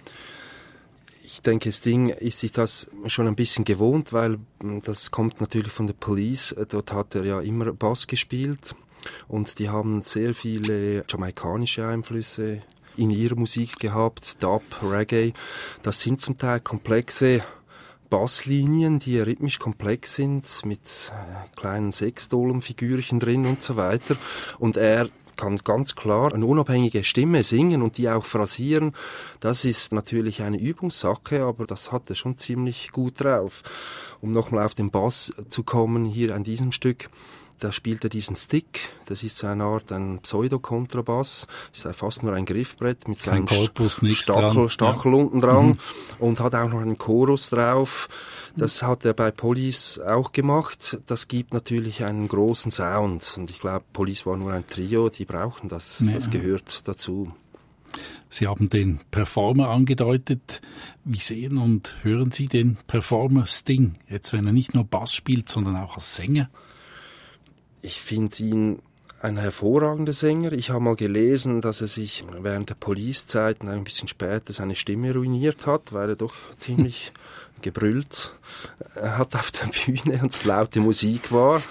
Ich 1.34 1.42
denke, 1.42 1.72
Sting 1.72 2.10
ist 2.10 2.42
sich 2.42 2.52
das 2.52 2.86
schon 3.08 3.28
ein 3.28 3.36
bisschen 3.36 3.66
gewohnt, 3.66 4.14
weil 4.14 4.38
hm, 4.62 4.84
das 4.84 5.10
kommt 5.10 5.42
natürlich 5.42 5.72
von 5.72 5.88
der 5.88 5.96
Police. 5.96 6.56
Dort 6.70 6.94
hat 6.94 7.16
er 7.16 7.26
ja 7.26 7.42
immer 7.42 7.74
Bass 7.74 8.06
gespielt 8.06 8.76
und 9.28 9.58
die 9.58 9.68
haben 9.68 10.04
sehr 10.04 10.36
viele 10.36 11.04
jamaikanische 11.10 11.88
Einflüsse 11.88 12.62
in 12.98 13.10
ihrer 13.10 13.36
Musik 13.36 13.80
gehabt, 13.80 14.44
Dub, 14.44 14.62
Reggae. 14.84 15.34
Das 15.82 16.02
sind 16.02 16.22
zum 16.22 16.38
Teil 16.38 16.60
komplexe 16.60 17.42
Basslinien, 18.12 19.00
die 19.00 19.18
rhythmisch 19.18 19.58
komplex 19.58 20.14
sind, 20.14 20.64
mit 20.66 21.12
äh, 21.12 21.60
kleinen 21.60 21.92
Sechsdolenfigürchen 21.92 23.20
drin 23.20 23.48
und 23.48 23.64
so 23.64 23.76
weiter. 23.76 24.18
Und 24.60 24.78
er 24.78 25.10
kann 25.36 25.58
ganz 25.64 25.96
klar 25.96 26.34
eine 26.34 26.46
unabhängige 26.46 27.04
Stimme 27.04 27.44
singen 27.44 27.82
und 27.82 27.98
die 27.98 28.10
auch 28.10 28.26
phrasieren. 28.26 28.94
Das 29.40 29.66
ist 29.66 29.94
natürlich 29.94 30.42
eine 30.42 30.60
Übungssache, 30.60 31.44
aber 31.44 31.66
das 31.66 31.92
hat 31.92 32.10
er 32.10 32.16
schon 32.16 32.38
ziemlich 32.38 32.92
gut 32.92 33.22
drauf. 33.22 33.64
Um 34.22 34.32
nochmal 34.32 34.66
auf 34.66 34.76
den 34.76 34.92
Bass 34.92 35.34
zu 35.50 35.64
kommen, 35.64 36.06
hier 36.06 36.36
an 36.36 36.44
diesem 36.44 36.72
Stück, 36.72 37.10
da 37.64 37.72
spielt 37.72 38.04
er 38.04 38.10
diesen 38.10 38.36
Stick, 38.36 38.90
das 39.06 39.24
ist 39.24 39.38
so 39.38 39.48
eine 39.48 39.64
Art 39.64 39.92
ein 39.92 40.20
Pseudo-Kontrabass, 40.20 41.48
ist 41.74 41.88
fast 41.94 42.24
nur 42.24 42.34
ein 42.34 42.46
Griffbrett 42.46 43.08
mit 43.08 43.20
Kein 43.22 43.48
seinem 43.48 43.66
Korpus, 43.68 44.02
Stachel, 44.14 44.54
dran. 44.54 44.70
Stachel 44.70 45.12
Ja. 45.14 45.18
unten 45.18 45.42
dran 45.42 45.66
Mhm. 45.68 45.78
und 46.20 46.40
hat 46.40 46.56
auch 46.56 46.70
noch 46.70 46.82
einen 46.82 46.98
Chorus 46.98 47.50
drauf. 47.50 48.10
Das 48.56 48.84
hat 48.84 49.04
er 49.06 49.14
bei 49.14 49.32
Police 49.32 50.00
auch 50.00 50.32
gemacht. 50.32 51.00
Das 51.08 51.28
gibt 51.28 51.54
natürlich 51.54 52.04
einen 52.04 52.28
großen 52.28 52.72
Sound. 52.72 53.34
Und 53.38 53.50
ich 53.50 53.60
glaube, 53.60 53.84
Police 53.94 54.26
war 54.26 54.38
nur 54.38 54.52
ein 54.54 54.68
Trio, 54.68 55.10
die 55.10 55.26
brauchen 55.26 55.70
das. 55.70 56.00
Ja. 56.06 56.14
Das 56.14 56.30
gehört 56.30 56.88
dazu. 56.88 57.32
Sie 58.30 58.48
haben 58.48 58.70
den 58.70 59.00
Performer 59.12 59.70
angedeutet. 59.70 60.62
Wie 61.04 61.20
sehen 61.20 61.58
und 61.58 61.98
hören 62.04 62.32
Sie 62.32 62.48
den 62.48 62.78
Performer 62.88 63.46
Sting? 63.46 63.94
Jetzt, 64.10 64.34
wenn 64.34 64.46
er 64.48 64.54
nicht 64.54 64.74
nur 64.74 64.84
Bass 64.84 65.14
spielt, 65.14 65.50
sondern 65.50 65.76
auch 65.76 65.96
als 65.96 66.16
Sänger? 66.16 66.50
Ich 67.84 68.00
finde 68.00 68.42
ihn 68.42 68.80
ein 69.22 69.36
hervorragender 69.36 70.14
Sänger. 70.14 70.54
Ich 70.54 70.70
habe 70.70 70.80
mal 70.80 70.96
gelesen, 70.96 71.60
dass 71.60 71.82
er 71.82 71.88
sich 71.88 72.24
während 72.42 72.70
der 72.70 72.76
Police-Zeiten 72.76 73.68
ein 73.68 73.84
bisschen 73.84 74.08
später 74.08 74.54
seine 74.54 74.76
Stimme 74.76 75.14
ruiniert 75.14 75.66
hat, 75.66 75.92
weil 75.92 76.10
er 76.10 76.16
doch 76.16 76.34
ziemlich 76.58 77.12
gebrüllt 77.62 78.34
äh, 78.96 79.02
hat 79.02 79.36
auf 79.36 79.52
der 79.52 79.68
Bühne 79.68 80.22
und 80.22 80.32
es 80.32 80.46
laute 80.46 80.80
Musik 80.80 81.34
war. 81.34 81.62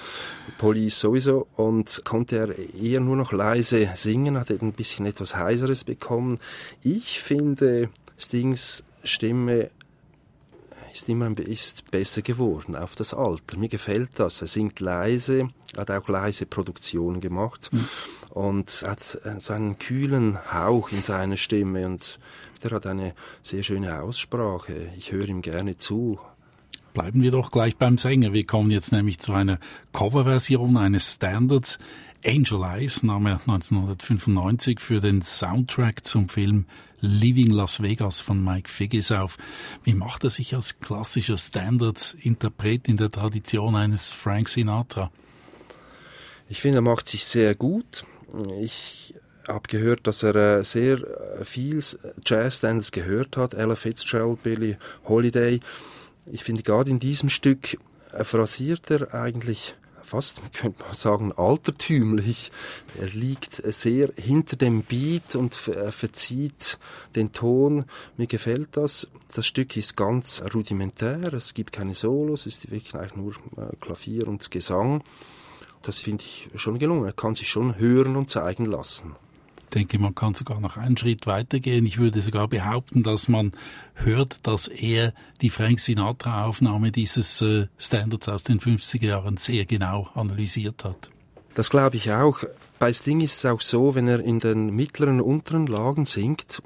Police 0.59 1.01
sowieso. 1.01 1.47
Und 1.57 2.03
konnte 2.05 2.37
er 2.37 2.75
eher 2.75 3.01
nur 3.01 3.17
noch 3.17 3.33
leise 3.33 3.89
singen, 3.95 4.39
hat 4.39 4.51
er 4.51 4.61
ein 4.61 4.73
bisschen 4.73 5.07
etwas 5.07 5.35
Heiseres 5.35 5.83
bekommen. 5.83 6.41
Ich 6.83 7.21
finde 7.21 7.89
Stings 8.19 8.85
Stimme 9.03 9.71
ist 10.93 11.09
immer 11.09 11.27
ein, 11.27 11.35
ist 11.37 11.91
besser 11.91 12.23
geworden 12.23 12.77
auf 12.77 12.95
das 12.95 13.15
Alter. 13.15 13.57
Mir 13.57 13.69
gefällt 13.69 14.11
das. 14.17 14.41
Er 14.41 14.47
singt 14.47 14.81
leise, 14.81 15.49
hat 15.77 15.91
auch 15.91 16.09
leise 16.09 16.47
Produktionen 16.47 17.21
gemacht 17.21 17.71
und 18.31 18.85
hat 18.87 19.19
äh, 19.25 19.41
so 19.41 19.53
einen 19.53 19.79
kühlen 19.79 20.39
Hauch 20.53 20.91
in 20.93 21.03
seiner 21.03 21.37
Stimme 21.37 21.87
und 21.87 22.19
er 22.63 22.71
hat 22.71 22.87
eine 22.87 23.15
sehr 23.43 23.63
schöne 23.63 24.03
Aussprache. 24.03 24.91
Ich 24.97 25.13
höre 25.13 25.29
ihm 25.29 25.43
gerne 25.43 25.77
zu. 25.77 26.19
Bleiben 26.95 27.23
wir 27.23 27.31
doch 27.31 27.51
gleich 27.51 27.77
beim 27.77 27.99
Sänger. 27.99 28.33
Wir 28.33 28.45
kommen 28.45 28.71
jetzt 28.71 28.93
nämlich 28.93 29.19
zu 29.19 29.33
einer 29.33 29.59
Coverversion 29.93 30.77
eines 30.77 31.15
Standards. 31.15 31.79
Angel 32.25 32.63
Eyes 32.63 33.03
nahm 33.03 33.27
er 33.27 33.41
1995 33.41 34.79
für 34.79 35.01
den 35.01 35.23
Soundtrack 35.23 36.05
zum 36.05 36.29
Film 36.29 36.67
Living 37.03 37.51
Las 37.51 37.83
Vegas 37.83 38.21
von 38.21 38.43
Mike 38.43 38.71
Figgis 38.71 39.13
auf. 39.13 39.37
Wie 39.83 39.93
macht 39.93 40.25
er 40.25 40.31
sich 40.31 40.55
als 40.55 40.81
klassischer 40.81 41.37
Standards-Interpret 41.37 42.89
in 42.89 42.97
der 42.97 43.11
Tradition 43.11 43.75
eines 43.75 44.11
Frank 44.11 44.49
Sinatra? 44.49 45.11
Ich 46.49 46.61
finde, 46.61 46.79
er 46.79 46.83
macht 46.83 47.09
sich 47.09 47.25
sehr 47.25 47.55
gut. 47.55 48.05
Ich 48.61 49.15
habe 49.49 49.69
gehört, 49.69 50.07
dass 50.07 50.23
er 50.23 50.37
äh, 50.37 50.65
sehr 50.65 50.99
äh, 50.99 51.45
viel 51.45 51.83
Jazz-Standards 52.25 52.93
gehört 52.93 53.37
hat. 53.37 53.55
Ella 53.55 53.75
Fitzgerald, 53.75 54.43
Billie 54.43 54.79
Holiday. 55.05 55.61
Ich 56.31 56.45
finde, 56.45 56.63
gerade 56.63 56.91
in 56.91 57.01
diesem 57.01 57.29
Stück 57.29 57.79
äh, 58.13 58.23
phrasiert 58.23 58.91
er 58.91 59.13
eigentlich 59.13 59.75
fast, 60.13 60.43
könnte 60.53 60.83
man 60.85 60.95
sagen, 60.95 61.33
altertümlich. 61.33 62.53
Er 63.01 63.09
liegt 63.09 63.55
sehr 63.55 64.11
hinter 64.17 64.57
dem 64.57 64.83
Beat 64.83 65.35
und 65.35 65.69
äh, 65.69 65.91
verzieht 65.91 66.79
den 67.17 67.33
Ton. 67.33 67.87
Mir 68.19 68.27
gefällt 68.27 68.77
das. 68.77 69.09
Das 69.35 69.47
Stück 69.47 69.77
ist 69.77 69.97
ganz 69.97 70.43
rudimentär. 70.55 71.33
Es 71.33 71.55
gibt 71.55 71.73
keine 71.73 71.95
Solos. 71.95 72.47
Es 72.47 72.59
ist 72.59 72.71
wirklich 72.71 72.95
eigentlich 72.95 73.17
nur 73.17 73.33
äh, 73.57 73.75
Klavier 73.81 74.29
und 74.29 74.51
Gesang. 74.51 75.03
Das 75.81 75.99
finde 75.99 76.25
ich 76.25 76.51
schon 76.57 76.79
gelungen. 76.79 77.07
Er 77.07 77.13
kann 77.13 77.35
sich 77.35 77.49
schon 77.49 77.79
hören 77.79 78.17
und 78.17 78.31
zeigen 78.31 78.67
lassen. 78.67 79.17
Ich 79.73 79.79
denke, 79.79 79.99
man 79.99 80.15
kann 80.15 80.35
sogar 80.35 80.61
noch 80.61 80.77
einen 80.77 80.99
Schritt 80.99 81.27
weitergehen. 81.27 81.87
Ich 81.87 81.97
würde 81.97 82.21
sogar 82.21 82.47
behaupten, 82.47 83.03
dass 83.03 83.27
man 83.27 83.53
hört, 83.95 84.47
dass 84.47 84.69
er 84.69 85.15
die 85.41 85.49
Frank 85.49 85.81
Sinatra-Aufnahme 85.81 86.91
dieses 86.91 87.41
äh, 87.41 87.69
Standards 87.79 88.29
aus 88.29 88.43
den 88.43 88.61
50er 88.61 89.07
Jahren 89.07 89.39
sehr 89.39 89.65
genau 89.65 90.11
analysiert 90.13 90.85
hat. 90.85 91.11
Das 91.55 91.71
glaube 91.71 91.97
ich 91.97 92.13
auch. 92.13 92.45
Bei 92.79 92.93
Sting 92.93 93.23
ist 93.23 93.39
es 93.39 93.47
auch 93.47 93.63
so, 93.63 93.95
wenn 93.95 94.09
er 94.09 94.21
in 94.21 94.41
den 94.41 94.77
mittleren 94.77 95.23
und 95.23 95.37
unteren 95.37 95.67
Lagen 95.67 96.05
singt, 96.05 96.63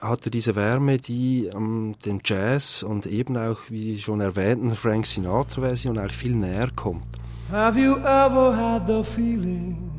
hat 0.00 0.24
er 0.24 0.32
diese 0.32 0.56
Wärme, 0.56 0.98
die 0.98 1.46
ähm, 1.46 1.94
dem 2.04 2.22
Jazz 2.24 2.82
und 2.82 3.06
eben 3.06 3.36
auch, 3.36 3.58
wie 3.68 4.00
schon 4.00 4.20
erwähnten, 4.20 4.74
Frank 4.74 5.06
Sinatra-Version 5.06 5.96
eigentlich 5.96 6.16
viel 6.16 6.34
näher 6.34 6.70
kommt. 6.74 7.06
Have 7.52 7.78
you 7.78 7.98
ever 7.98 8.56
had 8.56 8.88
the 8.88 9.04
feeling 9.04 9.91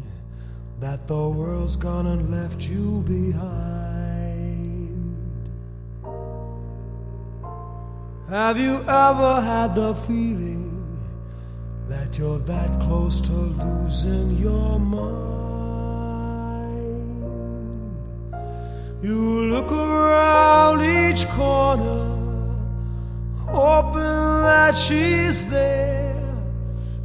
that 0.84 1.08
the 1.08 1.30
world's 1.30 1.78
gone 1.78 2.08
and 2.08 2.30
left 2.30 2.68
you 2.68 3.02
behind? 3.08 4.44
Have 8.30 8.58
you 8.58 8.82
ever 8.82 9.40
had 9.40 9.76
the 9.76 9.96
feeling 9.96 11.00
that 11.88 12.18
you're 12.18 12.40
that 12.40 12.82
close 12.82 13.22
to 13.22 13.32
losing 13.32 14.38
your 14.38 14.78
mind? 14.78 15.14
You 19.02 19.20
look 19.54 19.72
around 19.72 20.82
each 20.82 21.26
corner, 21.30 22.00
hoping 23.38 24.42
that 24.50 24.76
she's 24.76 25.50
there. 25.50 26.22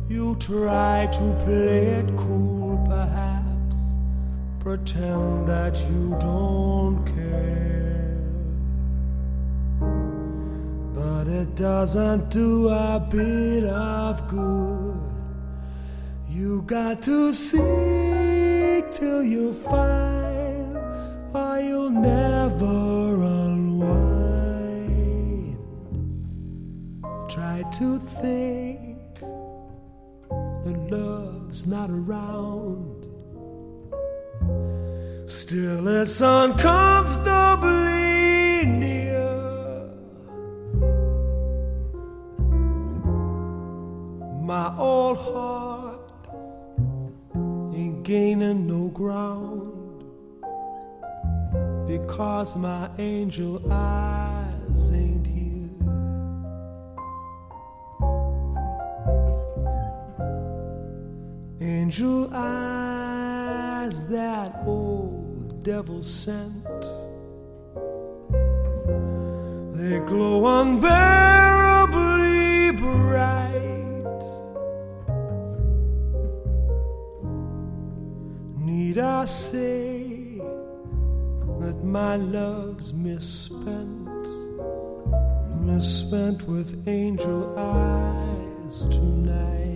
You 0.09 0.35
try 0.41 1.09
to 1.13 1.25
play 1.45 1.85
it 2.01 2.17
cool, 2.17 2.58
pretend 4.69 5.49
that 5.49 5.81
you 5.89 6.15
don't 6.21 7.03
care. 7.17 8.21
But 10.95 11.27
it 11.27 11.55
doesn't 11.55 12.29
do 12.29 12.69
a 12.69 13.01
bit 13.11 13.65
of 13.65 14.29
good. 14.29 15.01
You 16.29 16.61
got 16.67 17.01
to 17.05 17.33
seek 17.33 18.91
till 18.91 19.23
you 19.23 19.55
find, 19.55 20.77
or 21.35 21.61
you'll 21.61 21.89
never 21.89 23.25
unwind. 23.47 23.97
Try 27.31 27.65
to 27.79 27.99
think 28.21 28.99
that 30.65 30.79
love's 30.91 31.67
not 31.67 31.89
around. 31.89 32.88
Still, 35.29 35.87
it's 35.89 36.23
uncomfortably 36.23 38.65
near. 38.65 39.91
My 44.43 44.75
old 44.79 45.19
heart 45.19 46.29
ain't 47.75 48.05
gaining 48.05 48.67
no 48.67 48.89
ground 48.89 50.03
because 51.87 52.57
my 52.57 52.89
angel 52.97 53.61
eyes 53.71 54.91
ain't 54.93 55.27
here. 55.27 55.69
Angel 61.61 62.31
eyes 62.33 64.07
that 64.07 64.63
old 64.65 64.88
devil 65.63 66.03
sent. 66.03 66.65
They 69.75 69.99
glow 70.07 70.61
unbearably 70.61 72.73
bright. 72.73 74.23
Need 78.59 78.99
I 78.99 79.25
say 79.25 80.41
that 81.61 81.83
my 81.83 82.17
love's 82.17 82.93
misspent, 82.93 84.09
misspent 85.61 86.47
with 86.47 86.87
angel 86.89 87.55
eyes 87.59 88.85
tonight? 88.87 89.68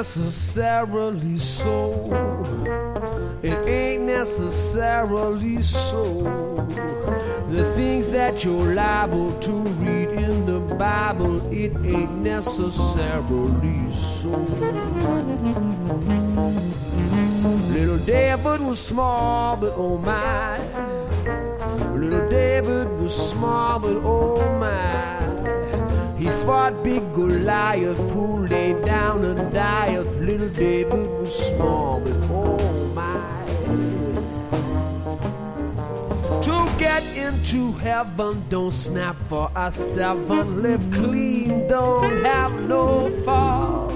Necessarily 0.00 1.36
so. 1.36 1.92
It 3.42 3.58
ain't 3.68 4.04
necessarily 4.04 5.60
so. 5.60 6.22
The 7.50 7.70
things 7.76 8.08
that 8.08 8.42
you're 8.42 8.72
liable 8.74 9.38
to 9.40 9.52
read 9.52 10.08
in 10.08 10.46
the 10.46 10.60
Bible, 10.76 11.36
it 11.52 11.72
ain't 11.84 12.16
necessarily 12.16 13.92
so. 13.92 14.30
Little 17.76 17.98
David 17.98 18.62
was 18.62 18.80
small, 18.80 19.58
but 19.58 19.74
oh 19.76 19.98
my. 19.98 20.56
Little 21.94 22.26
David 22.26 22.88
was 23.00 23.14
small, 23.14 23.78
but 23.78 23.96
oh 24.02 24.58
my. 24.58 25.29
Fought 26.44 26.82
big 26.82 27.02
Goliath 27.14 28.12
who 28.12 28.46
lay 28.46 28.72
down 28.84 29.24
and 29.24 29.52
died. 29.52 30.06
Little 30.18 30.48
David 30.48 31.06
was 31.20 31.34
small, 31.48 32.00
but 32.00 32.12
oh 32.30 32.86
my. 32.94 33.40
To 36.42 36.78
get 36.78 37.02
into 37.16 37.72
heaven, 37.72 38.44
don't 38.48 38.72
snap 38.72 39.16
for 39.28 39.50
a 39.54 39.70
seven. 39.70 40.62
Live 40.62 40.90
clean, 40.92 41.68
don't 41.68 42.24
have 42.24 42.52
no 42.68 43.10
fault. 43.24 43.92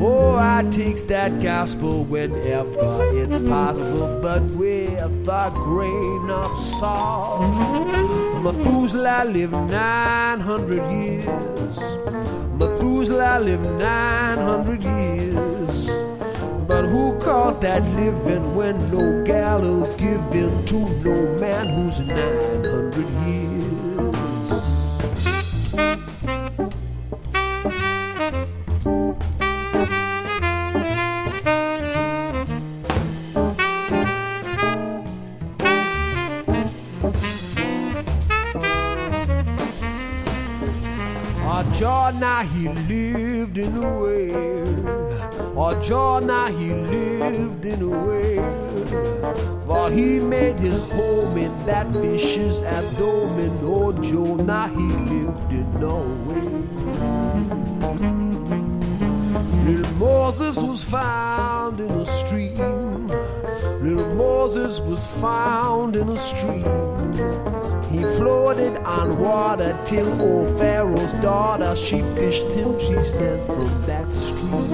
Oh, 0.00 0.36
I 0.36 0.64
takes 0.70 1.04
that 1.04 1.42
gospel 1.42 2.04
whenever 2.04 3.16
it's 3.16 3.36
possible, 3.48 4.18
but 4.22 4.42
with 4.52 5.28
a 5.28 5.50
grain 5.54 6.30
of 6.30 6.56
salt. 6.56 8.27
Methuselah 8.42 9.24
lived 9.24 9.52
900 9.52 10.92
years. 10.92 11.78
Methuselah 12.54 13.40
lived 13.40 13.64
900 13.78 14.82
years. 14.82 15.90
But 16.68 16.84
who 16.84 17.18
calls 17.18 17.58
that 17.58 17.82
living 17.96 18.54
when 18.54 18.76
no 18.92 19.24
gal 19.24 19.60
will 19.60 19.86
give 19.96 20.22
in 20.32 20.64
to 20.66 20.78
no 21.04 21.38
man 21.40 21.66
who's 21.66 21.98
900 22.00 22.96
years? 23.26 23.47
Now 42.20 42.42
he 42.42 42.68
lived 42.68 43.58
in 43.58 43.76
a 43.76 43.80
world. 43.80 44.88
Oh, 45.56 45.80
John, 45.82 46.26
now 46.26 46.46
he 46.46 46.72
lived 46.72 47.64
in 47.64 47.82
a 47.82 47.88
world. 47.88 49.64
For 49.66 49.90
he 49.90 50.20
made 50.20 50.58
his 50.58 50.88
home 50.88 51.36
in 51.36 51.66
that 51.66 51.92
fish's 51.92 52.62
abdomen. 52.62 53.58
Oh, 53.62 53.92
Jonah, 54.02 54.68
he 54.68 54.86
lived 55.14 55.52
in 55.52 55.82
a 55.82 55.98
world. 56.26 56.68
Little 59.66 59.94
Moses 59.96 60.56
was 60.56 60.82
found 60.82 61.80
in 61.80 61.90
a 61.90 62.04
stream. 62.04 63.06
Little 63.82 64.14
Moses 64.14 64.80
was 64.80 65.06
found 65.20 65.96
in 65.96 66.08
a 66.08 66.16
stream. 66.16 67.57
He 67.98 68.04
floated 68.04 68.76
on 68.84 69.18
water 69.18 69.76
till 69.84 70.22
old 70.22 70.56
Pharaoh's 70.56 71.12
daughter 71.14 71.74
she 71.74 72.00
fished 72.14 72.46
him, 72.46 72.78
she 72.78 73.02
says, 73.02 73.48
from 73.48 73.82
that 73.86 74.14
stream. 74.14 74.68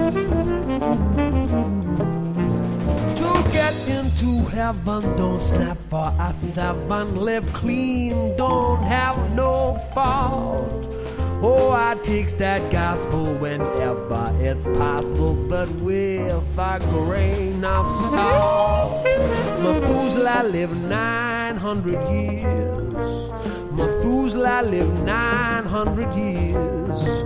To 3.15 3.49
get 3.51 3.73
into 3.87 4.45
heaven, 4.49 5.01
don't 5.17 5.41
snap 5.41 5.75
for 5.89 6.13
a 6.19 6.31
seven. 6.31 7.15
Live 7.15 7.51
clean, 7.51 8.37
don't 8.37 8.83
have 8.83 9.17
no 9.31 9.79
fault. 9.95 10.85
Oh, 11.41 11.71
I 11.71 11.95
takes 12.03 12.33
that 12.33 12.71
gospel 12.71 13.25
whenever 13.37 14.31
it's 14.39 14.67
possible, 14.77 15.33
but 15.49 15.67
with 15.81 16.59
a 16.59 16.79
grain 16.91 17.65
of 17.65 17.91
salt. 17.91 19.03
Methuselah 19.63 20.43
lived 20.43 20.77
900 20.83 22.11
years. 22.11 22.84
Methuselah 23.75 24.61
lived 24.63 25.03
900 25.03 26.13
years. 26.15 27.23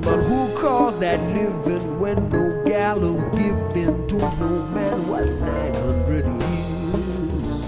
But 0.00 0.22
who 0.22 0.54
calls 0.56 0.98
that 1.00 1.20
living 1.34 2.00
when 2.00 2.28
no 2.30 2.64
gallows 2.64 3.22
given 3.36 4.06
to 4.08 4.16
no 4.16 4.66
man 4.74 5.08
was 5.08 5.34
900 5.34 6.26
years? 6.26 7.64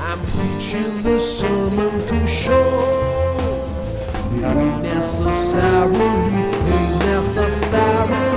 I'm 0.00 0.20
preaching 0.24 1.02
this 1.02 1.40
sermon 1.40 2.06
to 2.06 2.26
show 2.26 3.06
necessarily, 4.82 5.98
necessarily, 6.98 8.35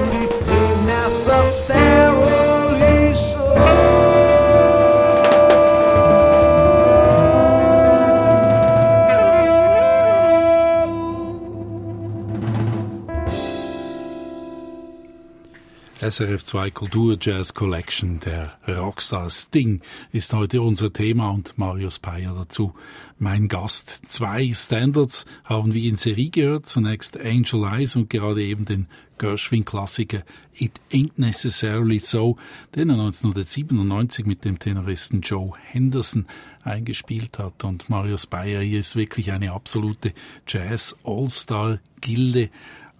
SRF 16.10 16.43
2 16.43 16.72
Kultur 16.72 17.17
Jazz 17.22 17.54
Collection, 17.54 18.19
der 18.19 18.58
Rockstar 18.67 19.30
Sting, 19.30 19.82
ist 20.12 20.34
heute 20.34 20.63
unser 20.63 20.91
Thema 20.91 21.30
und 21.30 21.56
Marius 21.60 22.00
Peyer 22.00 22.34
dazu 22.34 22.74
mein 23.19 23.48
Gast. 23.48 24.10
Zwei 24.10 24.52
Standards 24.54 25.26
haben 25.43 25.76
wir 25.76 25.88
in 25.88 25.98
Serie 25.98 26.32
gehört. 26.32 26.65
Zunächst 26.65 27.19
Angel 27.19 27.63
Eyes 27.63 27.95
und 27.95 28.10
gerade 28.10 28.41
eben 28.41 28.65
den 28.65 28.88
Gershwin-Klassiker 29.19 30.24
It 30.56 30.82
Ain't 30.91 31.12
Necessarily 31.17 32.00
So, 32.00 32.38
den 32.74 32.89
er 32.89 32.95
1997 32.95 34.26
mit 34.26 34.45
dem 34.45 34.58
Tenoristen 34.58 35.22
Joe 35.22 35.52
Henderson 35.62 36.26
eingespielt 36.63 37.38
hat. 37.38 37.63
Und 37.63 37.88
Marius 37.89 38.26
Bayer 38.26 38.62
hier 38.62 38.80
ist 38.80 38.95
wirklich 38.95 39.32
eine 39.32 39.52
absolute 39.52 40.13
Jazz-All-Star-Gilde 40.48 42.50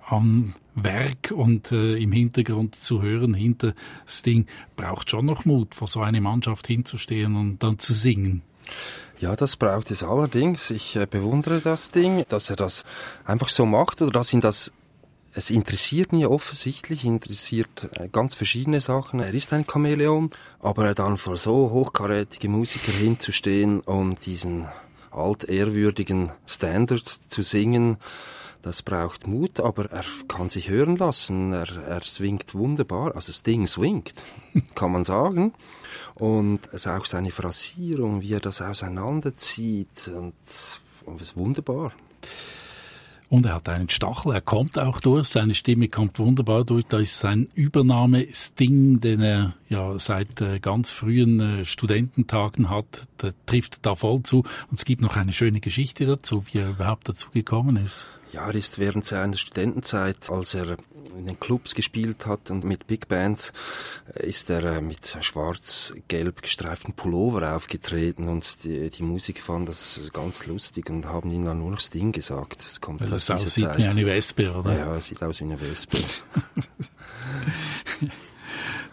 am 0.10 0.56
Werk 0.76 1.32
und 1.36 1.72
äh, 1.72 1.98
im 1.98 2.12
Hintergrund 2.12 2.76
zu 2.76 3.02
hören, 3.02 3.34
hinter 3.34 3.74
Sting, 4.08 4.48
braucht 4.76 5.10
schon 5.10 5.26
noch 5.26 5.46
Mut, 5.46 5.76
vor 5.76 5.88
so 5.88 6.02
eine 6.02 6.22
Mannschaft 6.22 6.68
hinzustehen 6.68 7.36
und 7.36 7.64
dann 7.64 7.80
zu 7.80 7.94
singen. 7.94 8.42
Ja, 9.20 9.36
das 9.36 9.58
braucht 9.58 9.92
es 9.92 10.04
allerdings. 10.04 10.70
Ich 10.70 10.96
äh, 10.96 11.06
bewundere 11.06 11.60
das 11.60 11.92
Ding, 11.92 12.24
dass 12.30 12.50
er 12.50 12.56
das 12.56 12.86
einfach 13.26 13.50
so 13.50 13.66
macht 13.66 14.02
oder 14.02 14.12
dass 14.12 14.34
ihn 14.34 14.42
das 14.42 14.72
es 15.32 15.52
interessiert 15.52 16.12
ja 16.12 16.28
offensichtlich, 16.28 17.06
interessiert 17.06 17.90
äh, 17.94 18.10
ganz 18.12 18.34
verschiedene 18.34 18.82
Sachen. 18.82 19.20
Er 19.20 19.34
ist 19.34 19.54
ein 19.54 19.66
Chamäleon, 19.66 20.32
aber 20.60 20.94
dann 20.96 21.18
vor 21.18 21.38
so 21.38 21.70
hochkarätige 21.70 22.50
Musiker 22.50 22.92
hinzustehen 22.92 23.82
und 23.82 24.26
diesen 24.26 24.68
altehrwürdigen 25.12 26.32
Standard 26.46 27.04
zu 27.04 27.44
singen, 27.44 27.98
das 28.62 28.82
braucht 28.82 29.28
Mut, 29.28 29.60
aber 29.60 29.92
er 29.92 30.06
kann 30.28 30.50
sich 30.50 30.70
hören 30.70 30.98
lassen. 30.98 31.54
Er, 31.54 31.70
er 31.84 32.02
swingt 32.02 32.54
wunderbar. 32.54 33.16
Also 33.16 33.32
das 33.32 33.44
Ding 33.44 33.68
swingt, 33.68 34.14
kann 34.76 34.92
man 34.92 35.04
sagen. 35.06 35.54
Und 36.16 36.62
es 36.74 36.88
auch 36.88 37.06
seine 37.06 37.32
Phrasierung, 37.32 38.22
wie 38.22 38.34
er 38.34 38.40
das 38.40 38.62
auseinanderzieht. 38.62 40.10
Und, 40.10 40.34
und 41.06 41.22
es 41.22 41.30
ist 41.30 41.38
wunderbar. 41.38 41.94
Und 43.30 43.46
er 43.46 43.54
hat 43.54 43.70
einen 43.70 43.90
Stachel, 43.90 44.34
er 44.34 44.42
kommt 44.42 44.80
auch 44.80 45.00
durch, 45.00 45.28
seine 45.28 45.54
Stimme 45.54 45.88
kommt 45.88 46.18
wunderbar 46.18 46.66
durch. 46.66 46.86
Da 46.86 46.98
ist 46.98 47.20
sein 47.20 47.48
Übernahme-Sting, 47.54 49.02
den 49.02 49.22
er 49.22 49.54
ja 49.70 50.00
seit 50.00 50.42
äh, 50.42 50.60
ganz 50.60 50.90
frühen 50.90 51.40
äh, 51.40 51.66
Studententagen 51.66 52.72
hat, 52.72 53.08
der 53.22 53.34
trifft 53.46 53.86
da 53.86 53.96
voll 53.96 54.24
zu. 54.24 54.40
Und 54.40 54.80
es 54.80 54.86
gibt 54.86 55.04
noch 55.04 55.16
eine 55.16 55.32
schöne 55.32 55.60
Geschichte 55.60 56.08
dazu, 56.08 56.44
wie 56.48 56.58
er 56.58 56.72
überhaupt 56.72 57.08
dazu 57.08 57.30
gekommen 57.30 57.78
ist. 57.78 58.08
Ja, 58.32 58.48
er 58.48 58.56
ist 58.56 58.78
während 58.78 59.06
seiner 59.06 59.38
Studentenzeit, 59.38 60.30
als 60.30 60.54
er 60.54 60.78
in 61.18 61.26
den 61.26 61.40
Clubs 61.40 61.74
gespielt 61.74 62.28
hat 62.28 62.52
und 62.52 62.64
mit 62.64 62.86
Big 62.86 63.08
Bands, 63.08 63.54
äh, 64.14 64.28
ist 64.28 64.50
er 64.50 64.64
äh, 64.64 64.82
mit 64.82 65.18
schwarz-gelb 65.20 66.44
gestreiften 66.44 66.94
Pullover 66.94 67.56
aufgetreten 67.56 68.28
und 68.28 68.64
die, 68.64 68.90
die 68.90 69.04
Musiker 69.04 69.42
fanden 69.42 69.68
das 69.68 70.00
ganz 70.14 70.46
lustig 70.46 70.90
und 70.90 71.08
haben 71.08 71.32
ihm 71.32 71.46
dann 71.46 71.60
nur 71.60 71.72
noch 71.72 71.80
Sting 71.80 72.12
gesagt. 72.12 72.62
Es 72.62 72.80
kommt 72.82 73.02
Weil 73.02 73.10
das 73.10 73.32
aussieht 73.32 73.66
Zeit. 73.66 73.78
wie 73.78 73.86
eine 73.86 74.06
Wespe, 74.06 74.54
oder? 74.54 74.78
Ja, 74.78 74.96
es 74.96 75.08
sieht 75.08 75.24
aus 75.24 75.40
wie 75.40 75.46
eine 75.46 75.60
Wespe. 75.60 75.98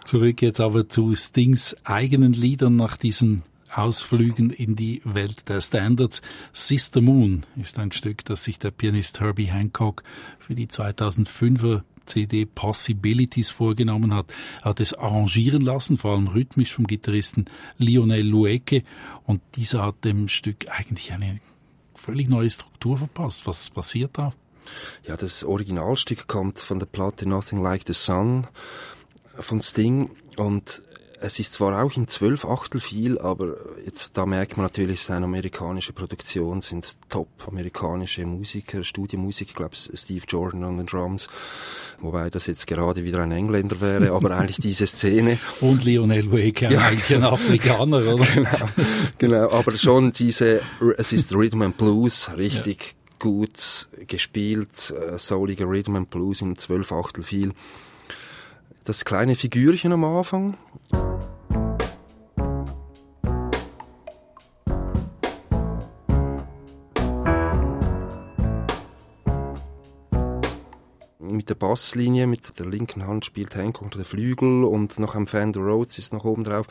Zurück 0.05 0.40
jetzt 0.40 0.61
aber 0.61 0.88
zu 0.88 1.14
Stings 1.14 1.77
eigenen 1.85 2.33
Liedern 2.33 2.77
nach 2.77 2.96
diesen 2.96 3.42
Ausflügen 3.77 4.51
in 4.51 4.75
die 4.75 5.03
Welt 5.05 5.49
der 5.49 5.61
Standards. 5.61 6.23
Sister 6.53 7.01
Moon 7.01 7.45
ist 7.57 7.79
ein 7.79 7.93
Stück, 7.93 8.25
das 8.25 8.45
sich 8.45 8.59
der 8.59 8.71
Pianist 8.71 9.21
Herbie 9.21 9.51
Hancock 9.53 10.03
für 10.39 10.55
die 10.55 10.67
2005er 10.67 11.83
CD 12.07 12.47
Possibilities 12.47 13.51
vorgenommen 13.51 14.15
hat. 14.15 14.27
Er 14.61 14.71
hat 14.71 14.81
es 14.81 14.95
arrangieren 14.95 15.61
lassen, 15.61 15.99
vor 15.99 16.12
allem 16.12 16.29
rhythmisch 16.29 16.73
vom 16.73 16.87
Gitarristen 16.87 17.45
Lionel 17.77 18.27
Lueke 18.27 18.83
und 19.25 19.43
dieser 19.57 19.85
hat 19.85 20.05
dem 20.05 20.29
Stück 20.29 20.71
eigentlich 20.71 21.12
eine 21.12 21.41
völlig 21.95 22.29
neue 22.29 22.49
Struktur 22.49 22.97
verpasst. 22.97 23.47
Was 23.47 23.69
passiert 23.69 24.12
da? 24.15 24.33
Ja, 25.07 25.17
das 25.17 25.45
Originalstück 25.45 26.27
kommt 26.27 26.59
von 26.59 26.79
der 26.79 26.87
Platte 26.87 27.29
Nothing 27.29 27.62
Like 27.62 27.83
the 27.87 27.93
Sun 27.93 28.47
von 29.39 29.61
Sting 29.61 30.11
und 30.37 30.83
es 31.20 31.38
ist 31.38 31.55
zwar 31.55 31.83
auch 31.83 31.96
in 31.96 32.09
zwölf 32.09 32.44
Achtel 32.44 32.81
viel, 32.81 33.18
aber 33.18 33.57
jetzt 33.85 34.16
da 34.16 34.26
merkt 34.26 34.57
man 34.57 34.66
natürlich, 34.66 34.96
es 34.96 35.02
ist 35.02 35.11
eine 35.11 35.24
amerikanische 35.24 35.92
Produktion, 35.92 36.61
sind 36.61 36.96
top 37.09 37.29
amerikanische 37.46 38.24
Musiker, 38.26 38.85
Studiomusiker, 38.85 39.50
ich 39.50 39.57
glaube 39.57 39.74
Steve 39.74 40.24
Jordan 40.29 40.64
an 40.64 40.76
den 40.76 40.87
Drums, 40.87 41.29
wobei 42.00 42.31
das 42.31 42.46
jetzt 42.46 42.66
gerade 42.66 43.05
wieder 43.05 43.22
ein 43.22 43.33
Engländer 43.33 43.81
wäre, 43.81 44.12
aber 44.12 44.33
eigentlich 44.37 44.59
diese 44.59 44.87
Szene. 44.87 45.38
Und 45.61 45.85
Lionel 45.85 46.31
Wake, 46.31 46.62
ja, 46.62 46.81
eigentlich 46.81 47.14
ein 47.14 47.24
Afrikaner, 47.24 48.14
oder? 48.14 48.24
genau, 48.35 48.66
genau, 49.18 49.50
aber 49.50 49.72
schon 49.72 50.12
diese, 50.12 50.61
es 50.98 51.12
ist 51.12 51.33
Rhythm 51.33 51.62
and 51.62 51.76
Blues, 51.76 52.31
richtig 52.37 52.83
ja. 52.83 53.14
gut 53.18 53.88
gespielt, 54.07 54.92
äh, 54.92 55.18
souliger 55.18 55.66
Rhythm 55.66 55.96
and 55.96 56.11
Blues 56.11 56.42
in 56.42 56.57
zwölf 56.57 56.92
Achtel 56.92 57.24
viel 57.24 57.52
das 58.87 59.05
kleine 59.05 59.35
Figürchen 59.35 59.92
am 59.92 60.05
Anfang. 60.05 60.57
Mit 71.37 71.49
der 71.49 71.55
Basslinie, 71.55 72.27
mit 72.27 72.59
der 72.59 72.66
linken 72.66 73.07
Hand 73.07 73.25
spielt 73.25 73.55
Hank 73.55 73.81
unter 73.81 73.99
der 73.99 74.05
Flügel 74.05 74.64
und 74.64 74.99
noch 74.99 75.14
ein 75.14 75.27
Fender 75.27 75.61
Rhodes 75.61 75.99
ist 75.99 76.12
noch 76.12 76.25
oben 76.25 76.44
drauf. 76.44 76.66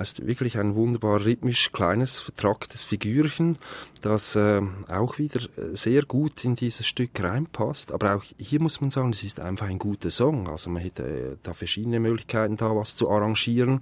Ist 0.00 0.26
wirklich 0.26 0.58
ein 0.58 0.74
wunderbar 0.74 1.24
rhythmisch 1.24 1.72
kleines, 1.72 2.20
vertracktes 2.20 2.84
Figürchen, 2.84 3.58
das 4.02 4.36
äh, 4.36 4.62
auch 4.88 5.18
wieder 5.18 5.40
äh, 5.56 5.74
sehr 5.74 6.02
gut 6.02 6.44
in 6.44 6.54
dieses 6.54 6.86
Stück 6.86 7.10
reinpasst. 7.20 7.92
Aber 7.92 8.16
auch 8.16 8.22
hier 8.38 8.60
muss 8.60 8.80
man 8.80 8.90
sagen, 8.90 9.10
es 9.10 9.24
ist 9.24 9.40
einfach 9.40 9.66
ein 9.66 9.78
guter 9.78 10.10
Song. 10.10 10.48
Also 10.48 10.70
man 10.70 10.82
hätte 10.82 11.02
äh, 11.02 11.36
da 11.42 11.54
verschiedene 11.54 12.00
Möglichkeiten, 12.00 12.56
da 12.56 12.76
was 12.76 12.96
zu 12.96 13.10
arrangieren. 13.10 13.80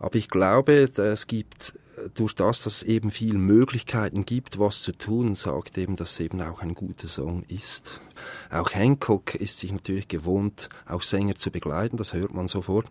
Aber 0.00 0.16
ich 0.16 0.28
glaube, 0.28 0.90
es 0.96 1.26
gibt 1.26 1.74
durch 2.14 2.34
das, 2.34 2.62
dass 2.62 2.76
es 2.76 2.82
eben 2.82 3.10
viele 3.10 3.38
Möglichkeiten 3.38 4.24
gibt, 4.24 4.58
was 4.58 4.82
zu 4.82 4.92
tun, 4.92 5.34
sagt 5.34 5.78
eben, 5.78 5.96
dass 5.96 6.12
es 6.12 6.20
eben 6.20 6.40
auch 6.40 6.60
ein 6.60 6.74
guter 6.74 7.08
Song 7.08 7.44
ist. 7.48 8.00
Auch 8.50 8.72
Hancock 8.72 9.34
ist 9.34 9.60
sich 9.60 9.72
natürlich 9.72 10.08
gewohnt, 10.08 10.68
auch 10.86 11.02
Sänger 11.02 11.36
zu 11.36 11.50
begleiten, 11.50 11.96
das 11.96 12.12
hört 12.12 12.34
man 12.34 12.48
sofort. 12.48 12.86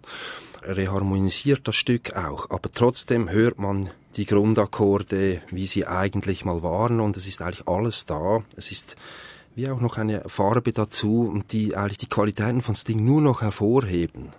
Er 0.61 0.77
reharmonisiert 0.77 1.67
das 1.67 1.75
Stück 1.75 2.15
auch, 2.15 2.49
aber 2.49 2.71
trotzdem 2.71 3.29
hört 3.29 3.59
man 3.59 3.89
die 4.15 4.25
Grundakkorde, 4.25 5.41
wie 5.51 5.67
sie 5.67 5.85
eigentlich 5.85 6.45
mal 6.45 6.63
waren 6.63 6.99
und 6.99 7.17
es 7.17 7.27
ist 7.27 7.41
eigentlich 7.41 7.67
alles 7.67 8.05
da. 8.05 8.43
Es 8.55 8.71
ist 8.71 8.95
wie 9.55 9.69
auch 9.69 9.81
noch 9.81 9.97
eine 9.97 10.21
Farbe 10.27 10.71
dazu, 10.71 11.41
die 11.51 11.75
eigentlich 11.75 11.97
die 11.97 12.09
Qualitäten 12.09 12.61
von 12.61 12.75
Sting 12.75 13.03
nur 13.03 13.21
noch 13.21 13.41
hervorheben. 13.41 14.29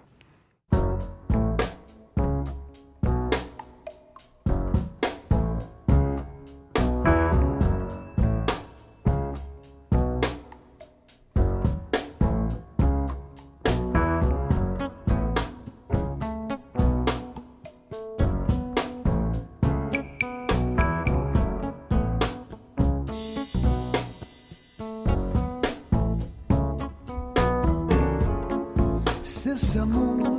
against 29.58 29.74
the 29.74 29.86
moon. 29.86 30.37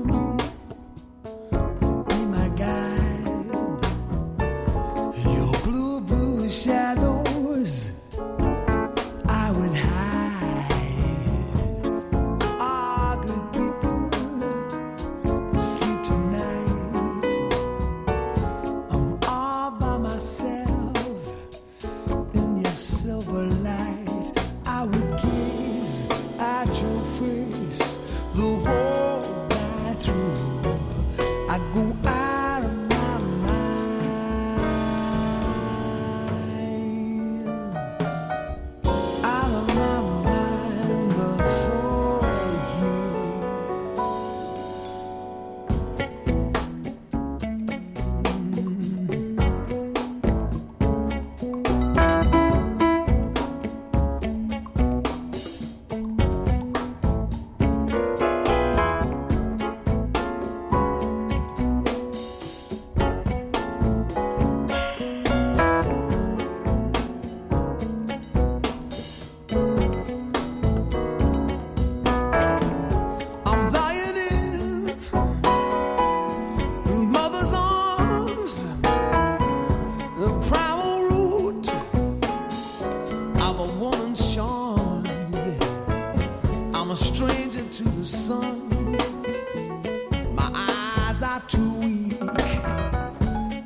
too 91.48 91.72
weak? 91.74 92.20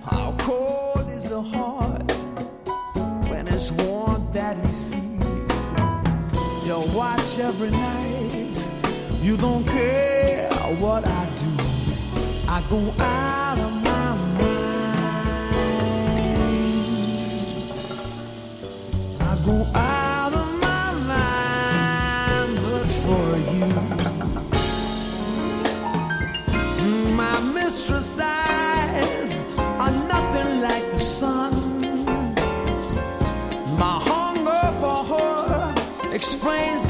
How 0.03 0.35
cold 0.39 1.09
is 1.09 1.29
the 1.29 1.41
heart 1.41 2.03
when 3.29 3.47
it's 3.47 3.71
warm 3.71 4.27
that 4.33 4.57
he 4.57 4.73
sees? 4.73 5.71
You 6.65 6.79
watch 6.95 7.39
every 7.39 7.71
night, 7.71 8.65
you 9.21 9.37
don't 9.37 9.65
care 9.65 10.49
what 10.79 11.05
I 11.05 11.25
do. 11.41 11.51
I 12.47 12.61
go 12.69 12.93
out 12.99 13.59
of 13.59 13.73
my 13.83 14.15
mind. 14.37 14.73
I 19.19 19.35
go 19.45 19.65
out. 19.73 19.92
friends 36.43 36.82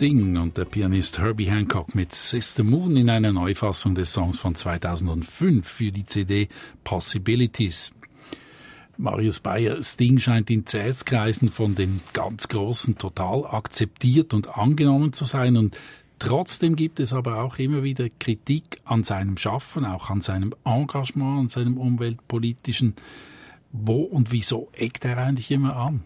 Sting 0.00 0.38
und 0.38 0.56
der 0.56 0.64
Pianist 0.64 1.18
Herbie 1.18 1.50
Hancock 1.50 1.94
mit 1.94 2.14
Sister 2.14 2.64
Moon 2.64 2.96
in 2.96 3.10
einer 3.10 3.34
Neufassung 3.34 3.94
des 3.94 4.14
Songs 4.14 4.38
von 4.38 4.54
2005 4.54 5.68
für 5.68 5.92
die 5.92 6.06
CD 6.06 6.48
Possibilities. 6.84 7.92
Marius 8.96 9.40
Bayer, 9.40 9.82
Sting 9.82 10.18
scheint 10.18 10.48
in 10.48 10.64
Jazzkreisen 10.66 11.50
von 11.50 11.74
den 11.74 12.00
ganz 12.14 12.48
Großen 12.48 12.96
total 12.96 13.44
akzeptiert 13.44 14.32
und 14.32 14.56
angenommen 14.56 15.12
zu 15.12 15.26
sein 15.26 15.58
und 15.58 15.76
Trotzdem 16.18 16.76
gibt 16.76 16.98
es 16.98 17.12
aber 17.12 17.42
auch 17.42 17.58
immer 17.58 17.82
wieder 17.82 18.08
Kritik 18.18 18.80
an 18.86 19.04
seinem 19.04 19.36
Schaffen, 19.36 19.84
auch 19.84 20.08
an 20.08 20.22
seinem 20.22 20.54
Engagement, 20.64 21.40
an 21.40 21.48
seinem 21.50 21.76
umweltpolitischen. 21.76 22.94
Wo 23.70 24.00
und 24.00 24.32
wieso 24.32 24.70
eckt 24.72 25.04
er 25.04 25.18
eigentlich 25.18 25.50
immer 25.50 25.76
an? 25.76 26.04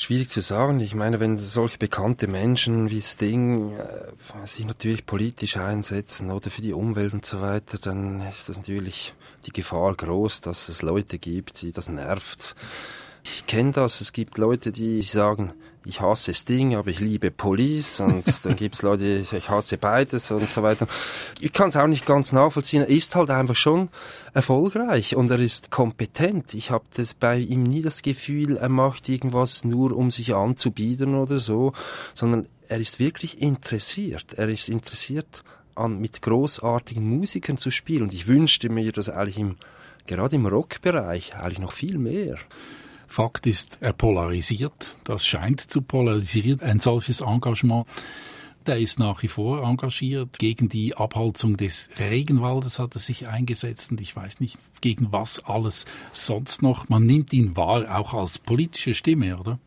Schwierig 0.00 0.28
zu 0.30 0.40
sagen. 0.40 0.80
Ich 0.80 0.94
meine, 0.94 1.20
wenn 1.20 1.38
solche 1.38 1.78
bekannte 1.78 2.26
Menschen 2.26 2.90
wie 2.90 3.00
Sting 3.00 3.76
äh, 3.76 4.46
sich 4.46 4.64
natürlich 4.64 5.06
politisch 5.06 5.56
einsetzen 5.56 6.30
oder 6.30 6.50
für 6.50 6.62
die 6.62 6.72
Umwelt 6.72 7.12
und 7.12 7.26
so 7.26 7.40
weiter, 7.40 7.78
dann 7.78 8.20
ist 8.20 8.48
das 8.48 8.56
natürlich 8.56 9.14
die 9.46 9.52
Gefahr 9.52 9.94
groß, 9.94 10.40
dass 10.40 10.68
es 10.68 10.82
Leute 10.82 11.18
gibt, 11.18 11.62
die 11.62 11.72
das 11.72 11.88
nervt. 11.88 12.56
Ich 13.24 13.46
kenne 13.46 13.72
das. 13.72 14.00
Es 14.00 14.12
gibt 14.12 14.38
Leute, 14.38 14.72
die 14.72 15.02
sagen, 15.02 15.52
ich 15.84 16.00
hasse 16.00 16.34
Sting, 16.34 16.74
aber 16.76 16.90
ich 16.90 17.00
liebe 17.00 17.30
Police 17.30 18.00
und 18.00 18.24
dann 18.44 18.56
gibt's 18.56 18.82
Leute, 18.82 19.24
ich 19.30 19.48
hasse 19.48 19.78
beides 19.78 20.30
und 20.30 20.50
so 20.50 20.62
weiter. 20.62 20.86
Ich 21.40 21.52
kann 21.52 21.70
es 21.70 21.76
auch 21.76 21.86
nicht 21.86 22.06
ganz 22.06 22.32
nachvollziehen. 22.32 22.82
Er 22.82 22.88
ist 22.88 23.14
halt 23.14 23.30
einfach 23.30 23.56
schon 23.56 23.88
erfolgreich 24.34 25.16
und 25.16 25.30
er 25.30 25.38
ist 25.38 25.70
kompetent. 25.70 26.54
Ich 26.54 26.70
habe 26.70 26.84
das 26.94 27.14
bei 27.14 27.38
ihm 27.38 27.62
nie 27.62 27.82
das 27.82 28.02
Gefühl, 28.02 28.56
er 28.56 28.68
macht 28.68 29.08
irgendwas 29.08 29.64
nur, 29.64 29.96
um 29.96 30.10
sich 30.10 30.34
anzubieten 30.34 31.14
oder 31.14 31.38
so, 31.38 31.72
sondern 32.14 32.46
er 32.68 32.78
ist 32.78 32.98
wirklich 32.98 33.40
interessiert. 33.40 34.34
Er 34.34 34.48
ist 34.48 34.68
interessiert 34.68 35.42
an 35.74 36.00
mit 36.00 36.22
großartigen 36.22 37.04
Musikern 37.04 37.58
zu 37.58 37.70
spielen 37.70 38.02
und 38.02 38.14
ich 38.14 38.28
wünschte 38.28 38.68
mir 38.68 38.92
das 38.92 39.08
eigentlich 39.08 39.38
im 39.38 39.56
gerade 40.06 40.36
im 40.36 40.46
Rockbereich 40.46 41.36
eigentlich 41.36 41.58
noch 41.58 41.72
viel 41.72 41.98
mehr. 41.98 42.36
Fakt 43.12 43.46
ist, 43.46 43.76
er 43.82 43.92
polarisiert. 43.92 44.96
Das 45.04 45.26
scheint 45.26 45.60
zu 45.60 45.82
polarisieren, 45.82 46.60
ein 46.60 46.80
solches 46.80 47.20
Engagement. 47.20 47.86
Der 48.64 48.80
ist 48.80 48.98
nach 48.98 49.22
wie 49.22 49.28
vor 49.28 49.62
engagiert. 49.62 50.38
Gegen 50.38 50.70
die 50.70 50.96
Abholzung 50.96 51.58
des 51.58 51.90
Regenwaldes 51.98 52.78
hat 52.78 52.94
er 52.96 53.00
sich 53.00 53.28
eingesetzt 53.28 53.90
und 53.90 54.00
ich 54.00 54.16
weiß 54.16 54.40
nicht, 54.40 54.56
gegen 54.80 55.12
was 55.12 55.44
alles 55.44 55.84
sonst 56.12 56.62
noch. 56.62 56.88
Man 56.88 57.04
nimmt 57.04 57.34
ihn 57.34 57.54
wahr, 57.54 57.98
auch 57.98 58.14
als 58.14 58.38
politische 58.38 58.94
Stimme, 58.94 59.38
oder? 59.38 59.58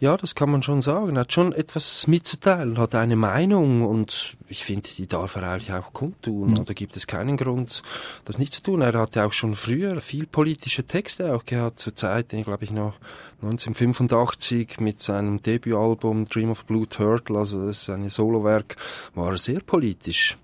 Ja, 0.00 0.16
das 0.16 0.34
kann 0.34 0.50
man 0.50 0.62
schon 0.62 0.80
sagen. 0.80 1.16
Er 1.16 1.20
hat 1.20 1.32
schon 1.34 1.52
etwas 1.52 2.06
mitzuteilen, 2.06 2.78
hat 2.78 2.94
eine 2.94 3.16
Meinung 3.16 3.86
und 3.86 4.38
ich 4.48 4.64
finde, 4.64 4.88
die 4.96 5.06
darf 5.06 5.36
er 5.36 5.42
eigentlich 5.42 5.72
auch 5.72 5.92
kundtun. 5.92 6.52
Mhm. 6.52 6.64
Da 6.64 6.72
gibt 6.72 6.96
es 6.96 7.06
keinen 7.06 7.36
Grund, 7.36 7.82
das 8.24 8.38
nicht 8.38 8.54
zu 8.54 8.62
tun. 8.62 8.80
Er 8.80 8.94
hatte 8.94 9.22
auch 9.24 9.34
schon 9.34 9.54
früher 9.54 10.00
viel 10.00 10.26
politische 10.26 10.84
Texte 10.84 11.34
auch 11.34 11.44
gehabt, 11.44 11.80
zur 11.80 11.94
Zeit, 11.94 12.30
glaube 12.30 12.64
ich, 12.64 12.70
noch 12.70 12.94
1985 13.42 14.80
mit 14.80 15.00
seinem 15.00 15.42
Debütalbum 15.42 16.26
Dream 16.30 16.50
of 16.50 16.64
Blue 16.64 16.88
Turtle, 16.88 17.38
also 17.38 17.66
das 17.66 17.82
ist 17.82 17.90
ein 17.90 18.08
Solowerk, 18.08 18.76
war 19.14 19.32
er 19.32 19.38
sehr 19.38 19.60
politisch. 19.60 20.38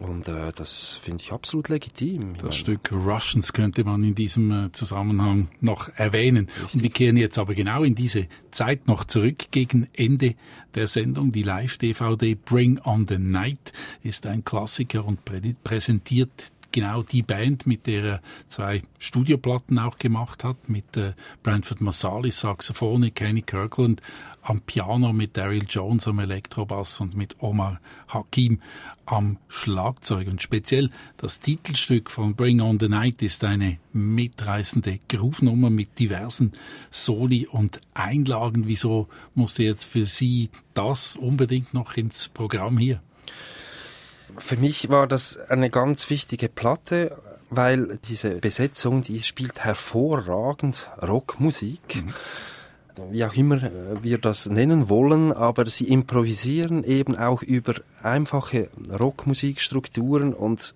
Und 0.00 0.28
äh, 0.28 0.52
das 0.54 0.98
finde 1.00 1.24
ich 1.24 1.32
absolut 1.32 1.70
legitim. 1.70 2.34
Das 2.34 2.42
meine, 2.42 2.52
Stück 2.52 2.92
Russians 2.92 3.54
könnte 3.54 3.82
man 3.82 4.02
in 4.04 4.14
diesem 4.14 4.50
äh, 4.50 4.72
Zusammenhang 4.72 5.48
noch 5.60 5.88
erwähnen. 5.96 6.48
Richtig. 6.48 6.74
Und 6.74 6.82
wir 6.82 6.90
kehren 6.90 7.16
jetzt 7.16 7.38
aber 7.38 7.54
genau 7.54 7.82
in 7.82 7.94
diese 7.94 8.28
Zeit 8.50 8.88
noch 8.88 9.04
zurück. 9.04 9.50
Gegen 9.52 9.88
Ende 9.94 10.34
der 10.74 10.86
Sendung, 10.86 11.32
die 11.32 11.42
Live-DVD 11.42 12.34
Bring 12.34 12.78
on 12.84 13.06
the 13.06 13.18
Night 13.18 13.72
ist 14.02 14.26
ein 14.26 14.44
Klassiker 14.44 15.04
und 15.06 15.24
prä 15.24 15.54
präsentiert 15.64 16.52
genau 16.72 17.02
die 17.02 17.22
Band, 17.22 17.66
mit 17.66 17.86
der 17.86 18.04
er 18.04 18.22
zwei 18.48 18.82
Studioplatten 18.98 19.78
auch 19.78 19.96
gemacht 19.96 20.44
hat, 20.44 20.68
mit 20.68 20.94
äh, 20.98 21.14
Brentford 21.42 21.80
Marsalis 21.80 22.40
Saxophone, 22.40 23.14
Kenny 23.14 23.40
Kirkland 23.40 24.02
am 24.46 24.60
Piano, 24.60 25.12
mit 25.12 25.36
Daryl 25.36 25.64
Jones 25.68 26.06
am 26.06 26.20
Elektrobass 26.20 27.00
und 27.00 27.16
mit 27.16 27.36
Omar 27.40 27.80
Hakim 28.08 28.60
am 29.04 29.38
Schlagzeug. 29.48 30.28
Und 30.28 30.40
speziell 30.40 30.90
das 31.16 31.40
Titelstück 31.40 32.10
von 32.10 32.36
Bring 32.36 32.60
on 32.60 32.78
the 32.78 32.88
Night 32.88 33.22
ist 33.22 33.42
eine 33.42 33.78
mitreißende 33.92 35.00
Groove-Nummer 35.08 35.70
mit 35.70 35.98
diversen 35.98 36.52
Soli 36.90 37.46
und 37.46 37.80
Einlagen. 37.94 38.66
Wieso 38.66 39.08
musste 39.34 39.64
jetzt 39.64 39.86
für 39.86 40.04
Sie 40.04 40.50
das 40.74 41.16
unbedingt 41.16 41.74
noch 41.74 41.96
ins 41.96 42.28
Programm 42.28 42.78
hier? 42.78 43.02
Für 44.38 44.56
mich 44.56 44.88
war 44.90 45.08
das 45.08 45.36
eine 45.36 45.70
ganz 45.70 46.08
wichtige 46.08 46.48
Platte, 46.48 47.20
weil 47.50 47.98
diese 48.08 48.36
Besetzung, 48.36 49.02
die 49.02 49.22
spielt 49.22 49.64
hervorragend 49.64 50.88
Rockmusik. 51.02 51.96
Mhm 51.96 52.14
wie 53.10 53.24
auch 53.24 53.34
immer 53.34 53.60
wir 54.02 54.18
das 54.18 54.46
nennen 54.46 54.88
wollen, 54.88 55.32
aber 55.32 55.66
sie 55.66 55.88
improvisieren 55.88 56.84
eben 56.84 57.16
auch 57.16 57.42
über 57.42 57.74
einfache 58.02 58.68
Rockmusikstrukturen 58.90 60.32
und 60.32 60.74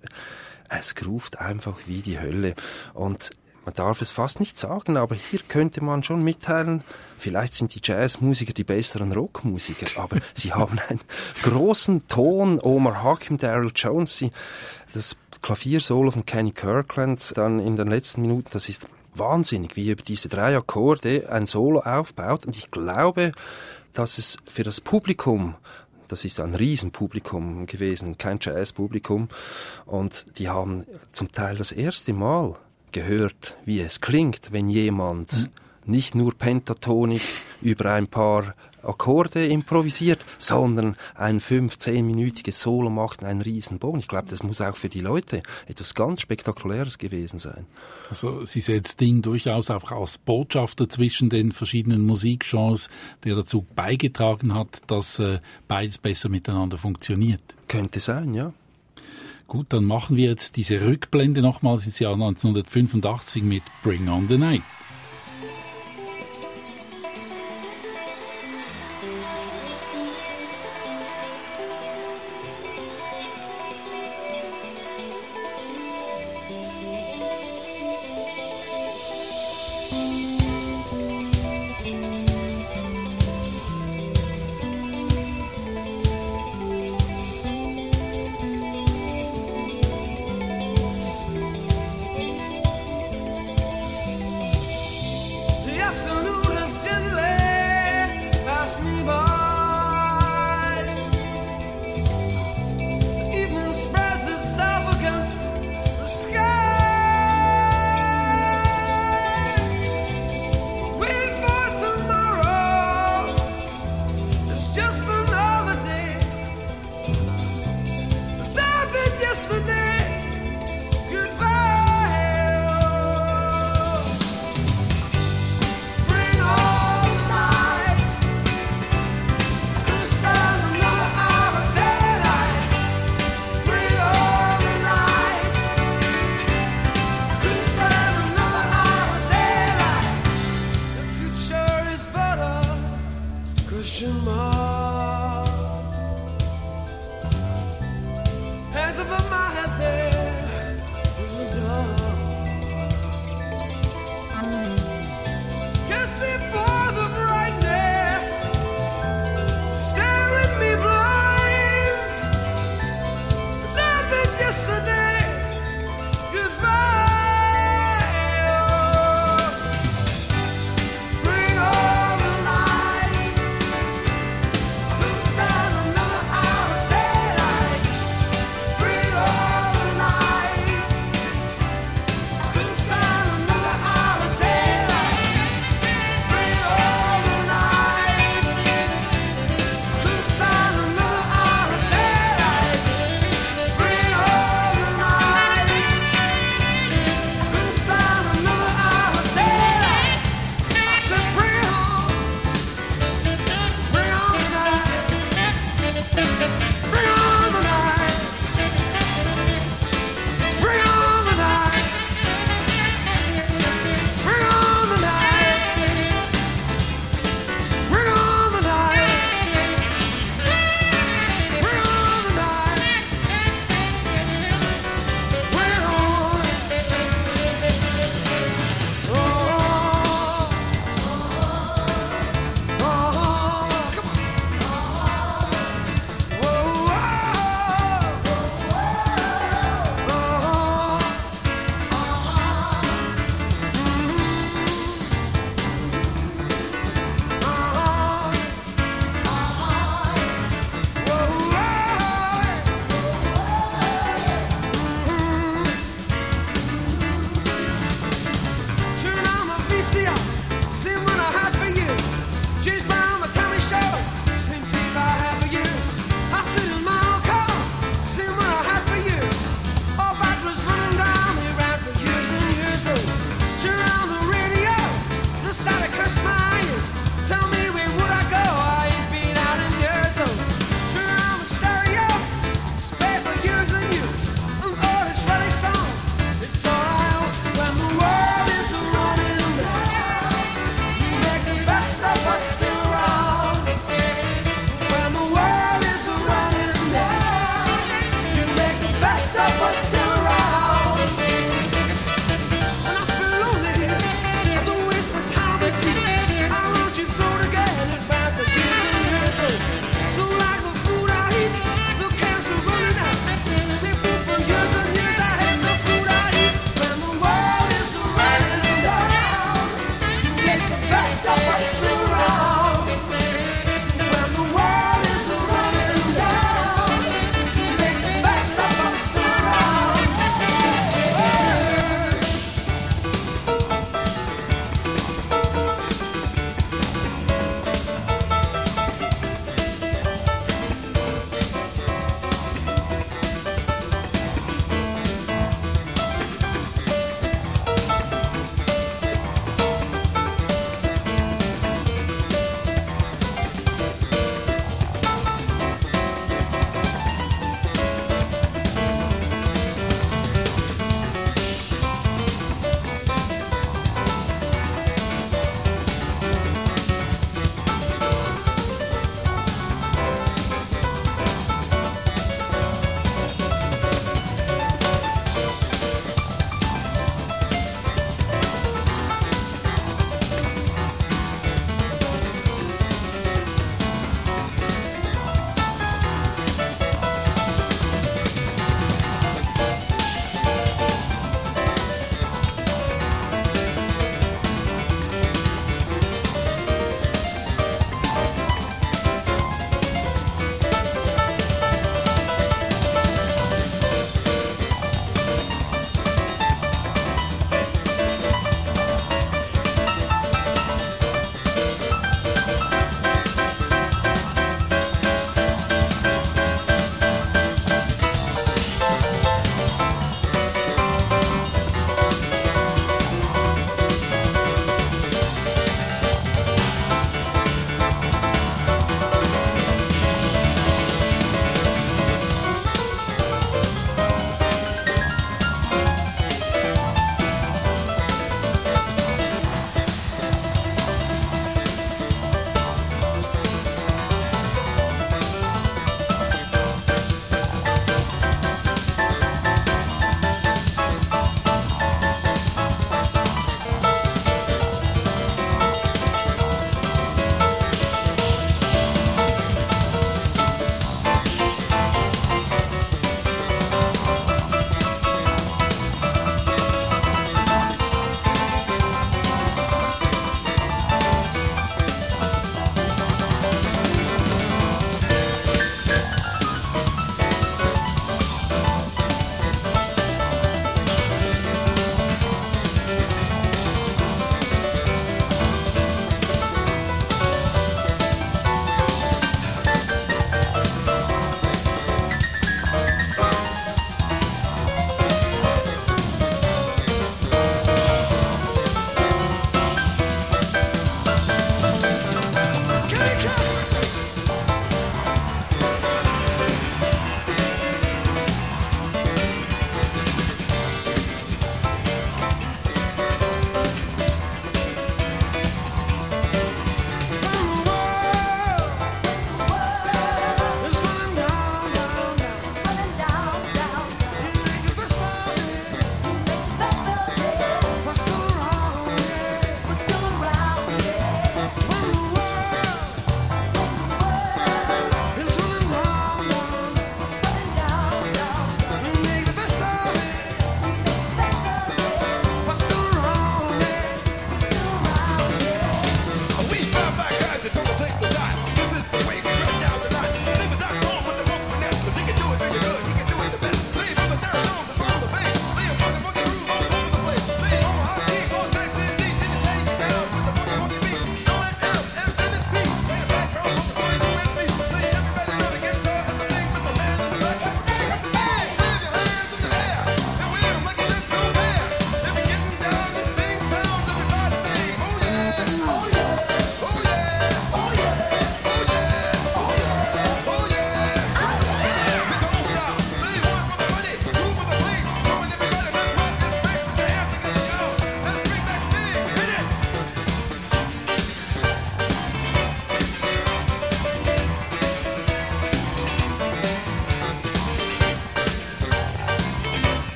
es 0.68 0.94
gruft 0.94 1.40
einfach 1.40 1.78
wie 1.86 2.00
die 2.00 2.20
Hölle. 2.20 2.54
Und 2.94 3.30
man 3.64 3.74
darf 3.74 4.00
es 4.00 4.10
fast 4.10 4.40
nicht 4.40 4.58
sagen, 4.58 4.96
aber 4.96 5.14
hier 5.14 5.40
könnte 5.46 5.82
man 5.82 6.02
schon 6.02 6.22
mitteilen, 6.22 6.82
vielleicht 7.18 7.54
sind 7.54 7.74
die 7.74 7.80
Jazzmusiker 7.82 8.52
die 8.52 8.64
besseren 8.64 9.12
Rockmusiker, 9.12 10.00
aber 10.00 10.18
sie 10.34 10.52
haben 10.52 10.78
einen 10.88 11.00
großen 11.42 12.08
Ton, 12.08 12.58
Omar 12.60 13.02
Hakim, 13.02 13.36
Daryl 13.36 13.72
Jones, 13.74 14.16
sie, 14.16 14.30
das 14.94 15.16
Klaviersolo 15.42 16.10
von 16.10 16.24
Kenny 16.24 16.52
Kirkland 16.52 17.32
dann 17.36 17.60
in 17.60 17.76
den 17.76 17.88
letzten 17.88 18.22
Minuten, 18.22 18.48
das 18.52 18.68
ist 18.68 18.88
wahnsinnig, 19.20 19.76
wie 19.76 19.90
über 19.90 20.02
diese 20.02 20.28
drei 20.28 20.56
Akkorde 20.56 21.30
ein 21.30 21.46
Solo 21.46 21.80
aufbaut 21.80 22.44
und 22.46 22.56
ich 22.56 22.72
glaube, 22.72 23.30
dass 23.92 24.18
es 24.18 24.38
für 24.48 24.64
das 24.64 24.80
Publikum 24.80 25.54
das 26.10 26.24
ist 26.24 26.40
ein 26.40 26.54
Riesenpublikum 26.54 27.66
gewesen, 27.66 28.18
kein 28.18 28.38
Jazzpublikum. 28.40 29.28
Und 29.86 30.38
die 30.38 30.48
haben 30.48 30.84
zum 31.12 31.30
Teil 31.30 31.56
das 31.56 31.72
erste 31.72 32.12
Mal 32.12 32.56
gehört, 32.92 33.56
wie 33.64 33.80
es 33.80 34.00
klingt, 34.00 34.52
wenn 34.52 34.68
jemand 34.68 35.32
mhm. 35.32 35.92
nicht 35.92 36.14
nur 36.14 36.34
pentatonik 36.34 37.22
über 37.62 37.92
ein 37.92 38.08
paar 38.08 38.54
Akkorde 38.82 39.46
improvisiert, 39.46 40.24
sondern 40.38 40.96
ein 41.14 41.40
fünf, 41.40 41.78
zehnminütiges 41.78 42.60
Solo 42.60 42.90
macht 42.90 43.24
einen 43.24 43.42
riesen 43.42 43.78
Bogen. 43.78 44.00
Ich 44.00 44.08
glaube, 44.08 44.28
das 44.28 44.42
muss 44.42 44.60
auch 44.60 44.76
für 44.76 44.88
die 44.88 45.00
Leute 45.00 45.42
etwas 45.66 45.94
ganz 45.94 46.20
Spektakuläres 46.20 46.98
gewesen 46.98 47.38
sein. 47.38 47.66
Also 48.08 48.44
Sie 48.44 48.60
sehen 48.60 48.82
das 48.82 48.96
Ding 48.96 49.22
durchaus 49.22 49.70
auch 49.70 49.90
als 49.92 50.18
Botschafter 50.18 50.88
zwischen 50.88 51.30
den 51.30 51.52
verschiedenen 51.52 52.02
Musikgenres, 52.02 52.90
der 53.24 53.36
dazu 53.36 53.66
beigetragen 53.74 54.54
hat, 54.54 54.82
dass 54.88 55.18
äh, 55.18 55.40
beides 55.68 55.98
besser 55.98 56.28
miteinander 56.28 56.76
funktioniert. 56.78 57.42
Könnte 57.68 58.00
sein, 58.00 58.34
ja. 58.34 58.52
Gut, 59.46 59.72
dann 59.72 59.84
machen 59.84 60.16
wir 60.16 60.28
jetzt 60.28 60.56
diese 60.56 60.80
Rückblende 60.80 61.40
nochmals 61.42 61.84
ins 61.84 61.98
Jahr 61.98 62.12
1985 62.14 63.42
mit 63.42 63.62
Bring 63.82 64.08
on 64.08 64.28
the 64.28 64.38
Night. 64.38 64.62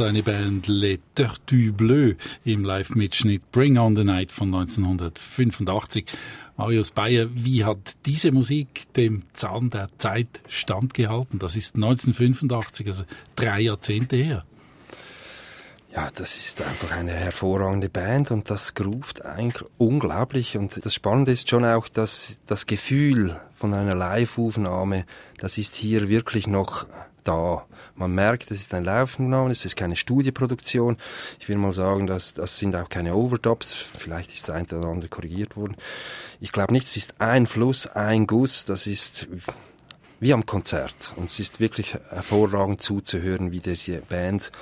Seine 0.00 0.22
Band 0.22 0.66
Les 0.66 0.98
Tortues 1.14 1.74
Bleues 1.74 2.16
im 2.46 2.64
Live-Mitschnitt 2.64 3.52
Bring 3.52 3.76
on 3.76 3.94
the 3.96 4.02
Night 4.02 4.32
von 4.32 4.48
1985. 4.54 6.06
Marius 6.56 6.90
Bayer, 6.90 7.28
wie 7.34 7.66
hat 7.66 7.96
diese 8.06 8.32
Musik 8.32 8.90
dem 8.94 9.24
Zahn 9.34 9.68
der 9.68 9.90
Zeit 9.98 10.40
standgehalten? 10.48 11.38
Das 11.38 11.54
ist 11.54 11.74
1985, 11.74 12.86
also 12.86 13.04
drei 13.36 13.60
Jahrzehnte 13.60 14.16
her. 14.16 14.46
Ja, 15.92 16.08
das 16.14 16.36
ist 16.36 16.62
einfach 16.62 16.92
eine 16.92 17.12
hervorragende 17.12 17.88
Band 17.88 18.30
und 18.30 18.48
das 18.48 18.74
groovt 18.74 19.22
unglaublich. 19.76 20.56
Und 20.56 20.84
das 20.84 20.94
Spannende 20.94 21.32
ist 21.32 21.50
schon 21.50 21.64
auch, 21.64 21.88
dass 21.88 22.38
das 22.46 22.66
Gefühl 22.66 23.40
von 23.56 23.74
einer 23.74 23.96
Live-Aufnahme, 23.96 25.04
das 25.38 25.58
ist 25.58 25.74
hier 25.74 26.08
wirklich 26.08 26.46
noch 26.46 26.86
da. 27.24 27.66
Man 27.96 28.14
merkt, 28.14 28.52
es 28.52 28.60
ist 28.60 28.72
ein 28.72 28.84
Live-Aufnahme, 28.84 29.50
es 29.50 29.64
ist 29.64 29.74
keine 29.74 29.96
Studioproduktion. 29.96 30.96
Ich 31.40 31.48
will 31.48 31.56
mal 31.56 31.72
sagen, 31.72 32.06
dass, 32.06 32.34
das 32.34 32.56
sind 32.56 32.76
auch 32.76 32.88
keine 32.88 33.16
Overdubs. 33.16 33.72
Vielleicht 33.72 34.30
ist 34.32 34.48
das 34.48 34.54
eine 34.54 34.66
oder 34.68 34.90
andere 34.90 35.08
korrigiert 35.08 35.56
worden. 35.56 35.76
Ich 36.40 36.52
glaube 36.52 36.72
nicht, 36.72 36.86
es 36.86 36.96
ist 36.96 37.20
ein 37.20 37.46
Fluss, 37.46 37.88
ein 37.88 38.28
Guss. 38.28 38.64
Das 38.64 38.86
ist 38.86 39.26
wie 40.20 40.32
am 40.32 40.46
Konzert. 40.46 41.12
Und 41.16 41.24
es 41.24 41.40
ist 41.40 41.58
wirklich 41.58 41.94
hervorragend 42.10 42.80
zuzuhören, 42.80 43.50
wie 43.50 43.60
diese 43.60 44.02
Band 44.02 44.52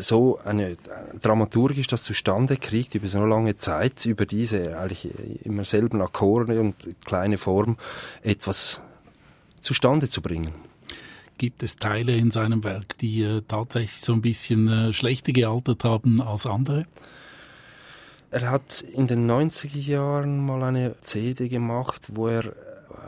so 0.00 0.38
eine 0.44 0.76
dramaturgisch 1.20 1.86
das 1.86 2.02
zustande 2.04 2.56
kriegt 2.56 2.94
über 2.94 3.08
so 3.08 3.18
eine 3.18 3.28
lange 3.28 3.56
Zeit, 3.56 4.04
über 4.06 4.26
diese 4.26 4.78
eigentlich 4.78 5.08
immer 5.44 5.64
selben 5.64 6.00
Akkorde 6.00 6.60
und 6.60 6.74
kleine 7.04 7.38
Form 7.38 7.76
etwas 8.22 8.80
zustande 9.60 10.08
zu 10.08 10.22
bringen. 10.22 10.52
Gibt 11.38 11.62
es 11.62 11.76
Teile 11.76 12.16
in 12.16 12.30
seinem 12.30 12.64
Werk, 12.64 12.96
die 12.98 13.22
äh, 13.22 13.42
tatsächlich 13.46 14.00
so 14.00 14.14
ein 14.14 14.22
bisschen 14.22 14.68
äh, 14.68 14.92
schlechter 14.94 15.32
gealtert 15.32 15.84
haben 15.84 16.22
als 16.22 16.46
andere? 16.46 16.86
Er 18.30 18.50
hat 18.50 18.80
in 18.80 19.06
den 19.06 19.30
90er 19.30 19.78
Jahren 19.78 20.44
mal 20.44 20.62
eine 20.62 20.98
CD 21.00 21.48
gemacht, 21.48 22.02
wo 22.08 22.28
er 22.28 22.54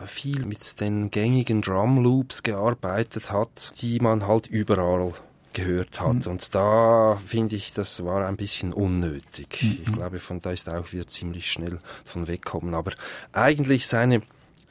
viel 0.06 0.44
mit 0.44 0.80
den 0.80 1.10
gängigen 1.10 1.62
Drum 1.62 2.02
Loops 2.02 2.42
gearbeitet 2.42 3.32
hat, 3.32 3.72
die 3.80 3.98
man 4.00 4.26
halt 4.26 4.46
überall 4.46 5.12
gehört 5.58 6.00
hat. 6.00 6.26
Mhm. 6.26 6.32
Und 6.32 6.54
da 6.54 7.20
finde 7.24 7.56
ich, 7.56 7.72
das 7.72 8.04
war 8.04 8.26
ein 8.26 8.36
bisschen 8.36 8.72
unnötig. 8.72 9.58
Mhm. 9.62 9.78
Ich 9.84 9.92
glaube, 9.92 10.18
von 10.18 10.40
da 10.40 10.52
ist 10.52 10.68
auch 10.68 10.92
wieder 10.92 11.06
ziemlich 11.06 11.50
schnell 11.50 11.80
von 12.04 12.26
wegkommen. 12.26 12.74
Aber 12.74 12.92
eigentlich 13.32 13.86
seine 13.86 14.22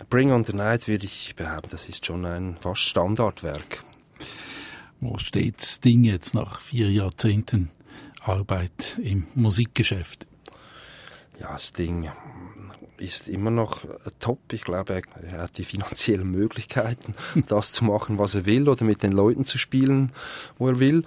Bring 0.10 0.32
on 0.32 0.46
the 0.46 0.54
Night 0.54 0.88
würde 0.88 1.06
ich 1.06 1.36
behaupten, 1.36 1.70
das 1.72 1.90
ist 1.90 2.06
schon 2.06 2.26
ein 2.26 2.58
fast 2.62 2.82
Standardwerk. 2.82 3.84
Wo 5.00 5.18
steht 5.18 5.62
Sting 5.64 6.04
jetzt 6.04 6.34
nach 6.34 6.62
vier 6.62 6.90
Jahrzehnten 6.92 7.70
Arbeit 8.22 8.98
im 9.02 9.28
Musikgeschäft? 9.36 10.26
Ja, 11.40 11.58
Sting 11.60 12.10
ist 12.98 13.28
immer 13.28 13.52
noch 13.52 13.82
top. 14.20 14.40
Ich 14.52 14.64
glaube, 14.64 15.02
er 15.22 15.42
hat 15.42 15.58
die 15.58 15.66
finanziellen 15.66 16.30
Möglichkeiten, 16.30 17.16
das 17.48 17.72
zu 17.72 17.86
machen, 17.86 18.18
was 18.18 18.36
er 18.36 18.46
will 18.46 18.68
oder 18.70 18.84
mit 18.86 19.04
den 19.04 19.12
Leuten 19.12 19.46
zu 19.46 19.58
spielen, 19.58 20.12
wo 20.58 20.68
er 20.68 20.80
will. 20.80 21.04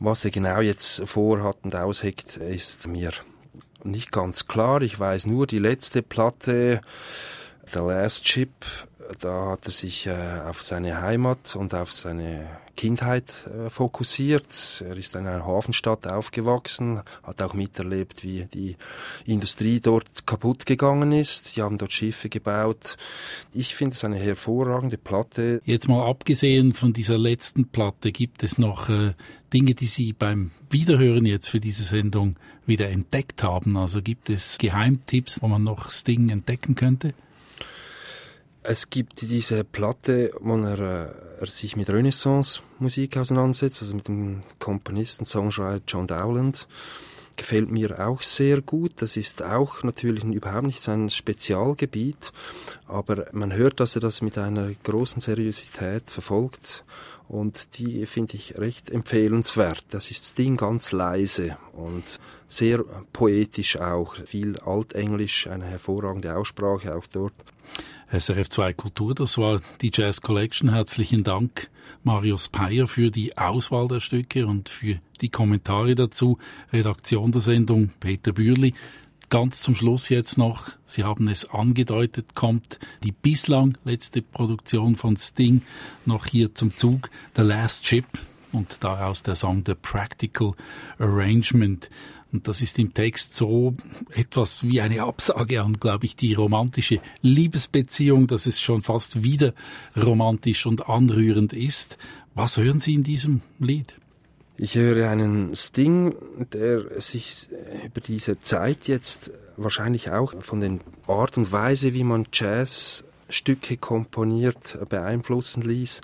Was 0.00 0.24
er 0.24 0.30
genau 0.30 0.60
jetzt 0.60 1.02
vorhat 1.06 1.58
und 1.62 1.74
ausheckt, 1.74 2.36
ist 2.36 2.86
mir 2.86 3.12
nicht 3.84 4.12
ganz 4.12 4.46
klar. 4.46 4.82
Ich 4.82 4.98
weiß 4.98 5.26
nur, 5.26 5.46
die 5.46 5.58
letzte 5.58 6.02
Platte, 6.02 6.80
The 7.66 7.80
Last 7.80 8.24
Chip, 8.24 8.64
da 9.20 9.50
hat 9.50 9.66
er 9.66 9.70
sich 9.70 10.06
äh, 10.06 10.40
auf 10.46 10.62
seine 10.62 11.00
Heimat 11.00 11.56
und 11.56 11.74
auf 11.74 11.92
seine 11.92 12.46
Kindheit 12.76 13.48
äh, 13.48 13.70
fokussiert. 13.70 14.82
Er 14.86 14.96
ist 14.96 15.16
in 15.16 15.26
einer 15.26 15.46
Hafenstadt 15.46 16.06
aufgewachsen, 16.06 17.00
hat 17.22 17.42
auch 17.42 17.54
miterlebt, 17.54 18.22
wie 18.22 18.44
die 18.46 18.76
Industrie 19.24 19.80
dort 19.80 20.26
kaputt 20.26 20.66
gegangen 20.66 21.12
ist. 21.12 21.56
Die 21.56 21.62
haben 21.62 21.78
dort 21.78 21.92
Schiffe 21.92 22.28
gebaut. 22.28 22.96
Ich 23.52 23.74
finde 23.74 23.94
es 23.94 24.04
eine 24.04 24.18
hervorragende 24.18 24.98
Platte. 24.98 25.60
Jetzt 25.64 25.88
mal 25.88 26.08
abgesehen 26.08 26.72
von 26.72 26.92
dieser 26.92 27.18
letzten 27.18 27.66
Platte, 27.68 28.12
gibt 28.12 28.42
es 28.42 28.58
noch 28.58 28.88
äh, 28.88 29.14
Dinge, 29.52 29.74
die 29.74 29.86
Sie 29.86 30.12
beim 30.12 30.52
Wiederhören 30.70 31.24
jetzt 31.24 31.48
für 31.48 31.60
diese 31.60 31.82
Sendung 31.82 32.36
wieder 32.66 32.90
entdeckt 32.90 33.42
haben? 33.42 33.76
Also 33.76 34.02
gibt 34.02 34.30
es 34.30 34.58
Geheimtipps, 34.58 35.42
wo 35.42 35.48
man 35.48 35.62
noch 35.62 35.90
Sting 35.90 36.28
entdecken 36.28 36.74
könnte? 36.74 37.14
Es 38.62 38.90
gibt 38.90 39.22
diese 39.22 39.64
Platte, 39.64 40.32
wo 40.40 40.56
er, 40.56 40.78
äh, 40.78 41.40
er 41.40 41.46
sich 41.46 41.76
mit 41.76 41.88
Renaissance-Musik 41.88 43.16
auseinandersetzt, 43.16 43.82
also 43.82 43.94
mit 43.94 44.08
dem 44.08 44.42
Komponisten, 44.58 45.24
Songschreiber 45.24 45.82
John 45.86 46.06
Dowland. 46.06 46.66
Gefällt 47.36 47.70
mir 47.70 48.04
auch 48.04 48.20
sehr 48.22 48.60
gut. 48.60 48.94
Das 48.96 49.16
ist 49.16 49.44
auch 49.44 49.84
natürlich 49.84 50.24
überhaupt 50.24 50.66
nicht 50.66 50.82
sein 50.82 51.08
Spezialgebiet, 51.08 52.32
aber 52.88 53.26
man 53.32 53.54
hört, 53.54 53.78
dass 53.78 53.94
er 53.94 54.00
das 54.00 54.22
mit 54.22 54.36
einer 54.36 54.72
großen 54.82 55.20
Seriosität 55.20 56.10
verfolgt 56.10 56.84
und 57.28 57.78
die 57.78 58.06
finde 58.06 58.34
ich 58.34 58.58
recht 58.58 58.90
empfehlenswert. 58.90 59.84
Das 59.90 60.10
ist 60.10 60.24
das 60.24 60.34
Ding 60.34 60.56
ganz 60.56 60.92
leise 60.92 61.58
und 61.74 62.18
sehr 62.48 62.82
poetisch 63.12 63.76
auch. 63.76 64.16
Viel 64.24 64.58
Altenglisch, 64.58 65.46
eine 65.46 65.66
hervorragende 65.66 66.34
Aussprache 66.34 66.96
auch 66.96 67.06
dort. 67.06 67.34
SRF 68.10 68.48
2 68.48 68.72
Kultur, 68.72 69.14
das 69.14 69.36
war 69.36 69.60
die 69.82 69.90
Jazz 69.92 70.22
Collection. 70.22 70.72
Herzlichen 70.72 71.24
Dank, 71.24 71.68
Marius 72.04 72.48
Peyer, 72.48 72.88
für 72.88 73.10
die 73.10 73.36
Auswahl 73.36 73.86
der 73.86 74.00
Stücke 74.00 74.46
und 74.46 74.70
für 74.70 74.98
die 75.20 75.28
Kommentare 75.28 75.94
dazu. 75.94 76.38
Redaktion 76.72 77.32
der 77.32 77.42
Sendung 77.42 77.90
Peter 78.00 78.32
Bürli. 78.32 78.72
Ganz 79.28 79.60
zum 79.60 79.74
Schluss 79.74 80.08
jetzt 80.08 80.38
noch, 80.38 80.70
Sie 80.86 81.04
haben 81.04 81.28
es 81.28 81.50
angedeutet, 81.50 82.34
kommt 82.34 82.78
die 83.04 83.12
bislang 83.12 83.76
letzte 83.84 84.22
Produktion 84.22 84.96
von 84.96 85.18
Sting 85.18 85.60
noch 86.06 86.24
hier 86.24 86.54
zum 86.54 86.74
Zug, 86.74 87.10
The 87.36 87.42
Last 87.42 87.86
Ship, 87.86 88.06
und 88.52 88.82
daraus 88.82 89.22
der 89.22 89.34
Song 89.34 89.62
The 89.66 89.74
Practical 89.74 90.54
Arrangement. 90.98 91.90
Und 92.32 92.46
das 92.46 92.60
ist 92.60 92.78
im 92.78 92.92
Text 92.92 93.36
so 93.36 93.74
etwas 94.14 94.62
wie 94.62 94.80
eine 94.80 95.02
Absage 95.02 95.62
an, 95.62 95.74
glaube 95.80 96.04
ich, 96.04 96.14
die 96.14 96.34
romantische 96.34 97.00
Liebesbeziehung, 97.22 98.26
dass 98.26 98.46
es 98.46 98.60
schon 98.60 98.82
fast 98.82 99.22
wieder 99.22 99.54
romantisch 99.96 100.66
und 100.66 100.88
anrührend 100.88 101.54
ist. 101.54 101.96
Was 102.34 102.58
hören 102.58 102.80
Sie 102.80 102.94
in 102.94 103.02
diesem 103.02 103.40
Lied? 103.58 103.96
Ich 104.58 104.74
höre 104.74 105.08
einen 105.08 105.54
Sting, 105.54 106.16
der 106.52 107.00
sich 107.00 107.48
über 107.84 108.00
diese 108.00 108.40
Zeit 108.40 108.88
jetzt 108.88 109.30
wahrscheinlich 109.56 110.10
auch 110.10 110.34
von 110.42 110.60
der 110.60 110.78
Art 111.06 111.36
und 111.36 111.52
Weise, 111.52 111.94
wie 111.94 112.04
man 112.04 112.26
Jazzstücke 112.32 113.76
komponiert, 113.76 114.78
beeinflussen 114.88 115.62
ließ. 115.62 116.00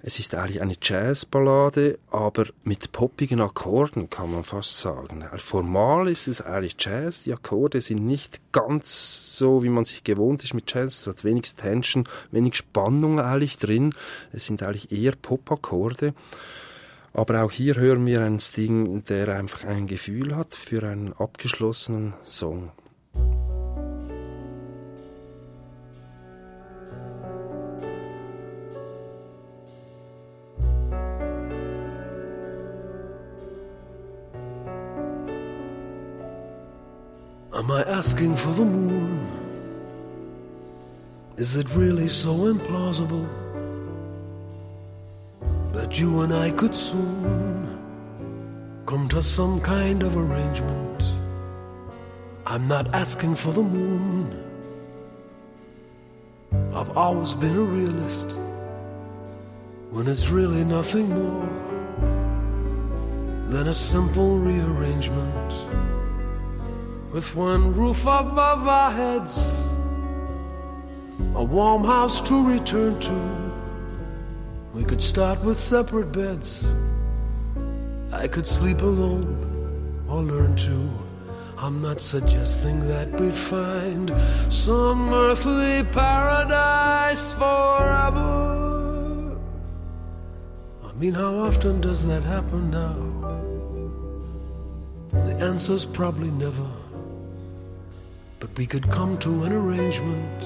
Es 0.00 0.20
ist 0.20 0.32
eigentlich 0.36 0.62
eine 0.62 0.76
Jazzballade, 0.80 1.98
aber 2.12 2.46
mit 2.62 2.92
poppigen 2.92 3.40
Akkorden 3.40 4.08
kann 4.08 4.30
man 4.30 4.44
fast 4.44 4.78
sagen. 4.78 5.24
Formal 5.38 6.08
ist 6.08 6.28
es 6.28 6.40
eigentlich 6.40 6.76
Jazz. 6.78 7.24
Die 7.24 7.32
Akkorde 7.32 7.80
sind 7.80 8.06
nicht 8.06 8.40
ganz 8.52 9.36
so, 9.36 9.64
wie 9.64 9.68
man 9.68 9.84
sich 9.84 10.04
gewohnt 10.04 10.44
ist 10.44 10.54
mit 10.54 10.72
Jazz. 10.72 11.00
Es 11.00 11.06
hat 11.08 11.24
wenig 11.24 11.52
Tension, 11.56 12.08
wenig 12.30 12.54
Spannung 12.54 13.18
eigentlich 13.18 13.58
drin. 13.58 13.92
Es 14.32 14.46
sind 14.46 14.62
eigentlich 14.62 14.92
eher 14.92 15.16
Popakkorde. 15.16 16.14
Aber 17.12 17.42
auch 17.42 17.50
hier 17.50 17.74
hören 17.74 18.06
wir 18.06 18.22
einen 18.22 18.38
Sting, 18.38 19.04
der 19.06 19.34
einfach 19.34 19.64
ein 19.64 19.88
Gefühl 19.88 20.36
hat 20.36 20.54
für 20.54 20.84
einen 20.84 21.12
abgeschlossenen 21.12 22.14
Song. 22.24 22.70
Am 37.68 37.74
I 37.74 37.82
asking 37.82 38.34
for 38.34 38.50
the 38.52 38.64
moon? 38.64 39.28
Is 41.36 41.54
it 41.54 41.68
really 41.74 42.08
so 42.08 42.32
implausible 42.50 43.28
that 45.74 46.00
you 46.00 46.22
and 46.22 46.32
I 46.32 46.50
could 46.50 46.74
soon 46.74 47.78
come 48.86 49.06
to 49.10 49.22
some 49.22 49.60
kind 49.60 50.02
of 50.02 50.16
arrangement? 50.16 51.10
I'm 52.46 52.66
not 52.66 52.94
asking 52.94 53.34
for 53.34 53.52
the 53.52 53.62
moon. 53.62 54.42
I've 56.72 56.96
always 56.96 57.34
been 57.34 57.56
a 57.58 57.68
realist 57.78 58.32
when 59.90 60.08
it's 60.08 60.30
really 60.30 60.64
nothing 60.64 61.10
more 61.10 61.50
than 63.50 63.68
a 63.68 63.74
simple 63.74 64.38
rearrangement 64.38 65.87
with 67.12 67.34
one 67.34 67.74
roof 67.74 68.02
above 68.02 68.68
our 68.68 68.90
heads, 68.90 69.66
a 71.34 71.42
warm 71.42 71.84
house 71.84 72.20
to 72.22 72.46
return 72.46 73.00
to. 73.00 73.52
We 74.74 74.84
could 74.84 75.00
start 75.00 75.40
with 75.42 75.58
separate 75.58 76.12
beds, 76.12 76.66
I 78.12 78.28
could 78.28 78.46
sleep 78.46 78.82
alone 78.82 80.04
or 80.08 80.22
learn 80.22 80.54
to. 80.56 80.90
I'm 81.56 81.82
not 81.82 82.00
suggesting 82.00 82.86
that 82.86 83.10
we'd 83.20 83.34
find 83.34 84.12
some 84.48 85.12
earthly 85.12 85.82
paradise 85.82 87.32
forever. 87.32 89.36
I 90.84 90.92
mean, 91.00 91.14
how 91.14 91.36
often 91.36 91.80
does 91.80 92.06
that 92.06 92.22
happen 92.22 92.70
now? 92.70 92.94
The 95.10 95.44
answer's 95.44 95.84
probably 95.84 96.30
never. 96.30 96.77
But 98.40 98.56
we 98.56 98.66
could 98.66 98.88
come 98.88 99.18
to 99.18 99.42
an 99.42 99.52
arrangement, 99.52 100.42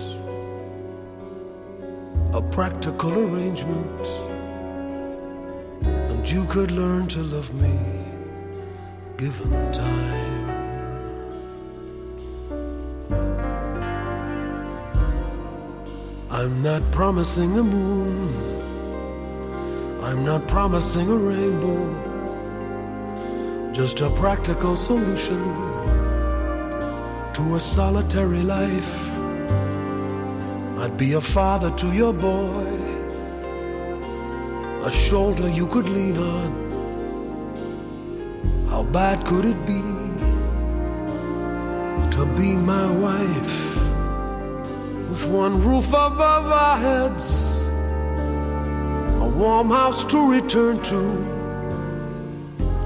a 2.35 2.41
practical 2.41 3.13
arrangement, 3.13 4.01
and 5.85 6.27
you 6.27 6.47
could 6.47 6.71
learn 6.71 7.07
to 7.09 7.19
love 7.23 7.53
me 7.61 7.79
given 9.19 9.51
time. 9.73 10.23
I'm 16.31 16.63
not 16.63 16.81
promising 16.93 17.55
the 17.55 17.63
moon. 17.63 18.63
I'm 20.03 20.25
not 20.25 20.49
promising 20.49 21.11
a 21.11 21.17
rainbow. 21.17 21.79
Just 23.75 24.01
a 24.01 24.09
practical 24.09 24.77
solution 24.77 25.73
to 27.35 27.57
a 27.57 27.61
solitary 27.61 28.43
life. 28.43 28.95
I'd 30.79 30.97
be 30.97 31.13
a 31.15 31.21
father 31.21 31.71
to 31.77 31.93
your 31.93 32.13
boy, 32.13 32.67
a 34.85 34.91
shoulder 34.91 35.49
you 35.49 35.67
could 35.67 35.89
lean 35.89 36.19
on. 36.19 36.51
How 38.69 38.83
bad 38.83 39.27
could 39.27 39.45
it 39.45 39.67
be 39.67 39.83
to 42.17 42.27
be 42.37 42.57
my 42.57 42.87
wife? 42.99 43.73
with 45.13 45.27
one 45.27 45.63
roof 45.63 45.89
above 45.89 46.47
our 46.47 46.79
heads, 46.79 47.27
a 49.21 49.29
warm 49.37 49.69
house 49.69 50.05
to 50.05 50.31
return 50.31 50.81
to. 50.81 51.01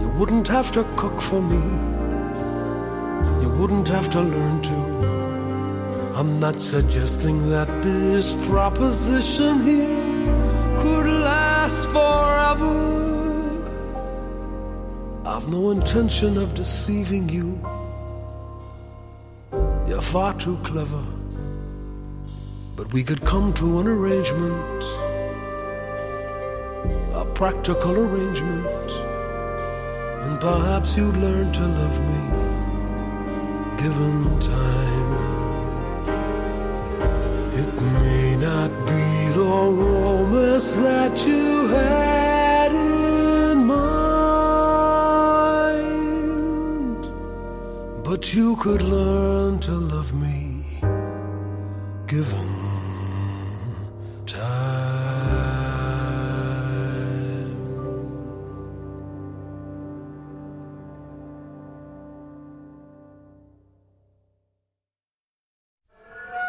You 0.01 0.09
wouldn't 0.19 0.49
have 0.49 0.73
to 0.73 0.83
cook 0.97 1.21
for 1.21 1.41
me, 1.41 1.63
wouldn't 3.59 3.89
have 3.89 4.11
to 4.11 4.21
learn 4.21 4.61
to. 4.61 4.75
I'm 6.15 6.39
not 6.39 6.61
suggesting 6.61 7.49
that 7.49 7.69
this 7.83 8.35
proposition 8.47 9.61
here 9.61 10.25
could 10.79 11.07
last 11.07 11.87
forever. 11.87 12.77
I've 15.25 15.49
no 15.49 15.71
intention 15.71 16.37
of 16.37 16.55
deceiving 16.55 17.31
you. 17.31 17.59
You're 19.89 20.03
far 20.03 20.35
too 20.35 20.59
clever. 20.63 21.05
But 22.77 22.93
we 22.93 23.03
could 23.03 23.23
come 23.23 23.55
to 23.55 23.81
an 23.81 23.87
arrangement, 23.87 24.85
a 27.15 27.25
practical 27.35 27.97
arrangement, 27.97 28.91
and 30.25 30.39
perhaps 30.39 30.95
you'd 30.97 31.17
learn 31.17 31.53
to 31.53 31.67
love 31.67 31.99
me 32.01 32.46
given 33.77 34.19
time. 34.41 35.13
It 37.61 37.71
may 38.01 38.37
not 38.37 38.71
be 38.87 39.29
the 39.39 39.55
romance 39.85 40.73
that 40.77 41.27
you 41.27 41.69
had 41.69 42.73
in 42.73 43.65
mind, 43.65 43.87
but 48.05 48.33
you 48.35 48.57
could 48.57 48.83
learn 48.83 49.59
to 49.61 49.73
love 49.73 50.13
me 50.15 50.81
given 52.07 52.46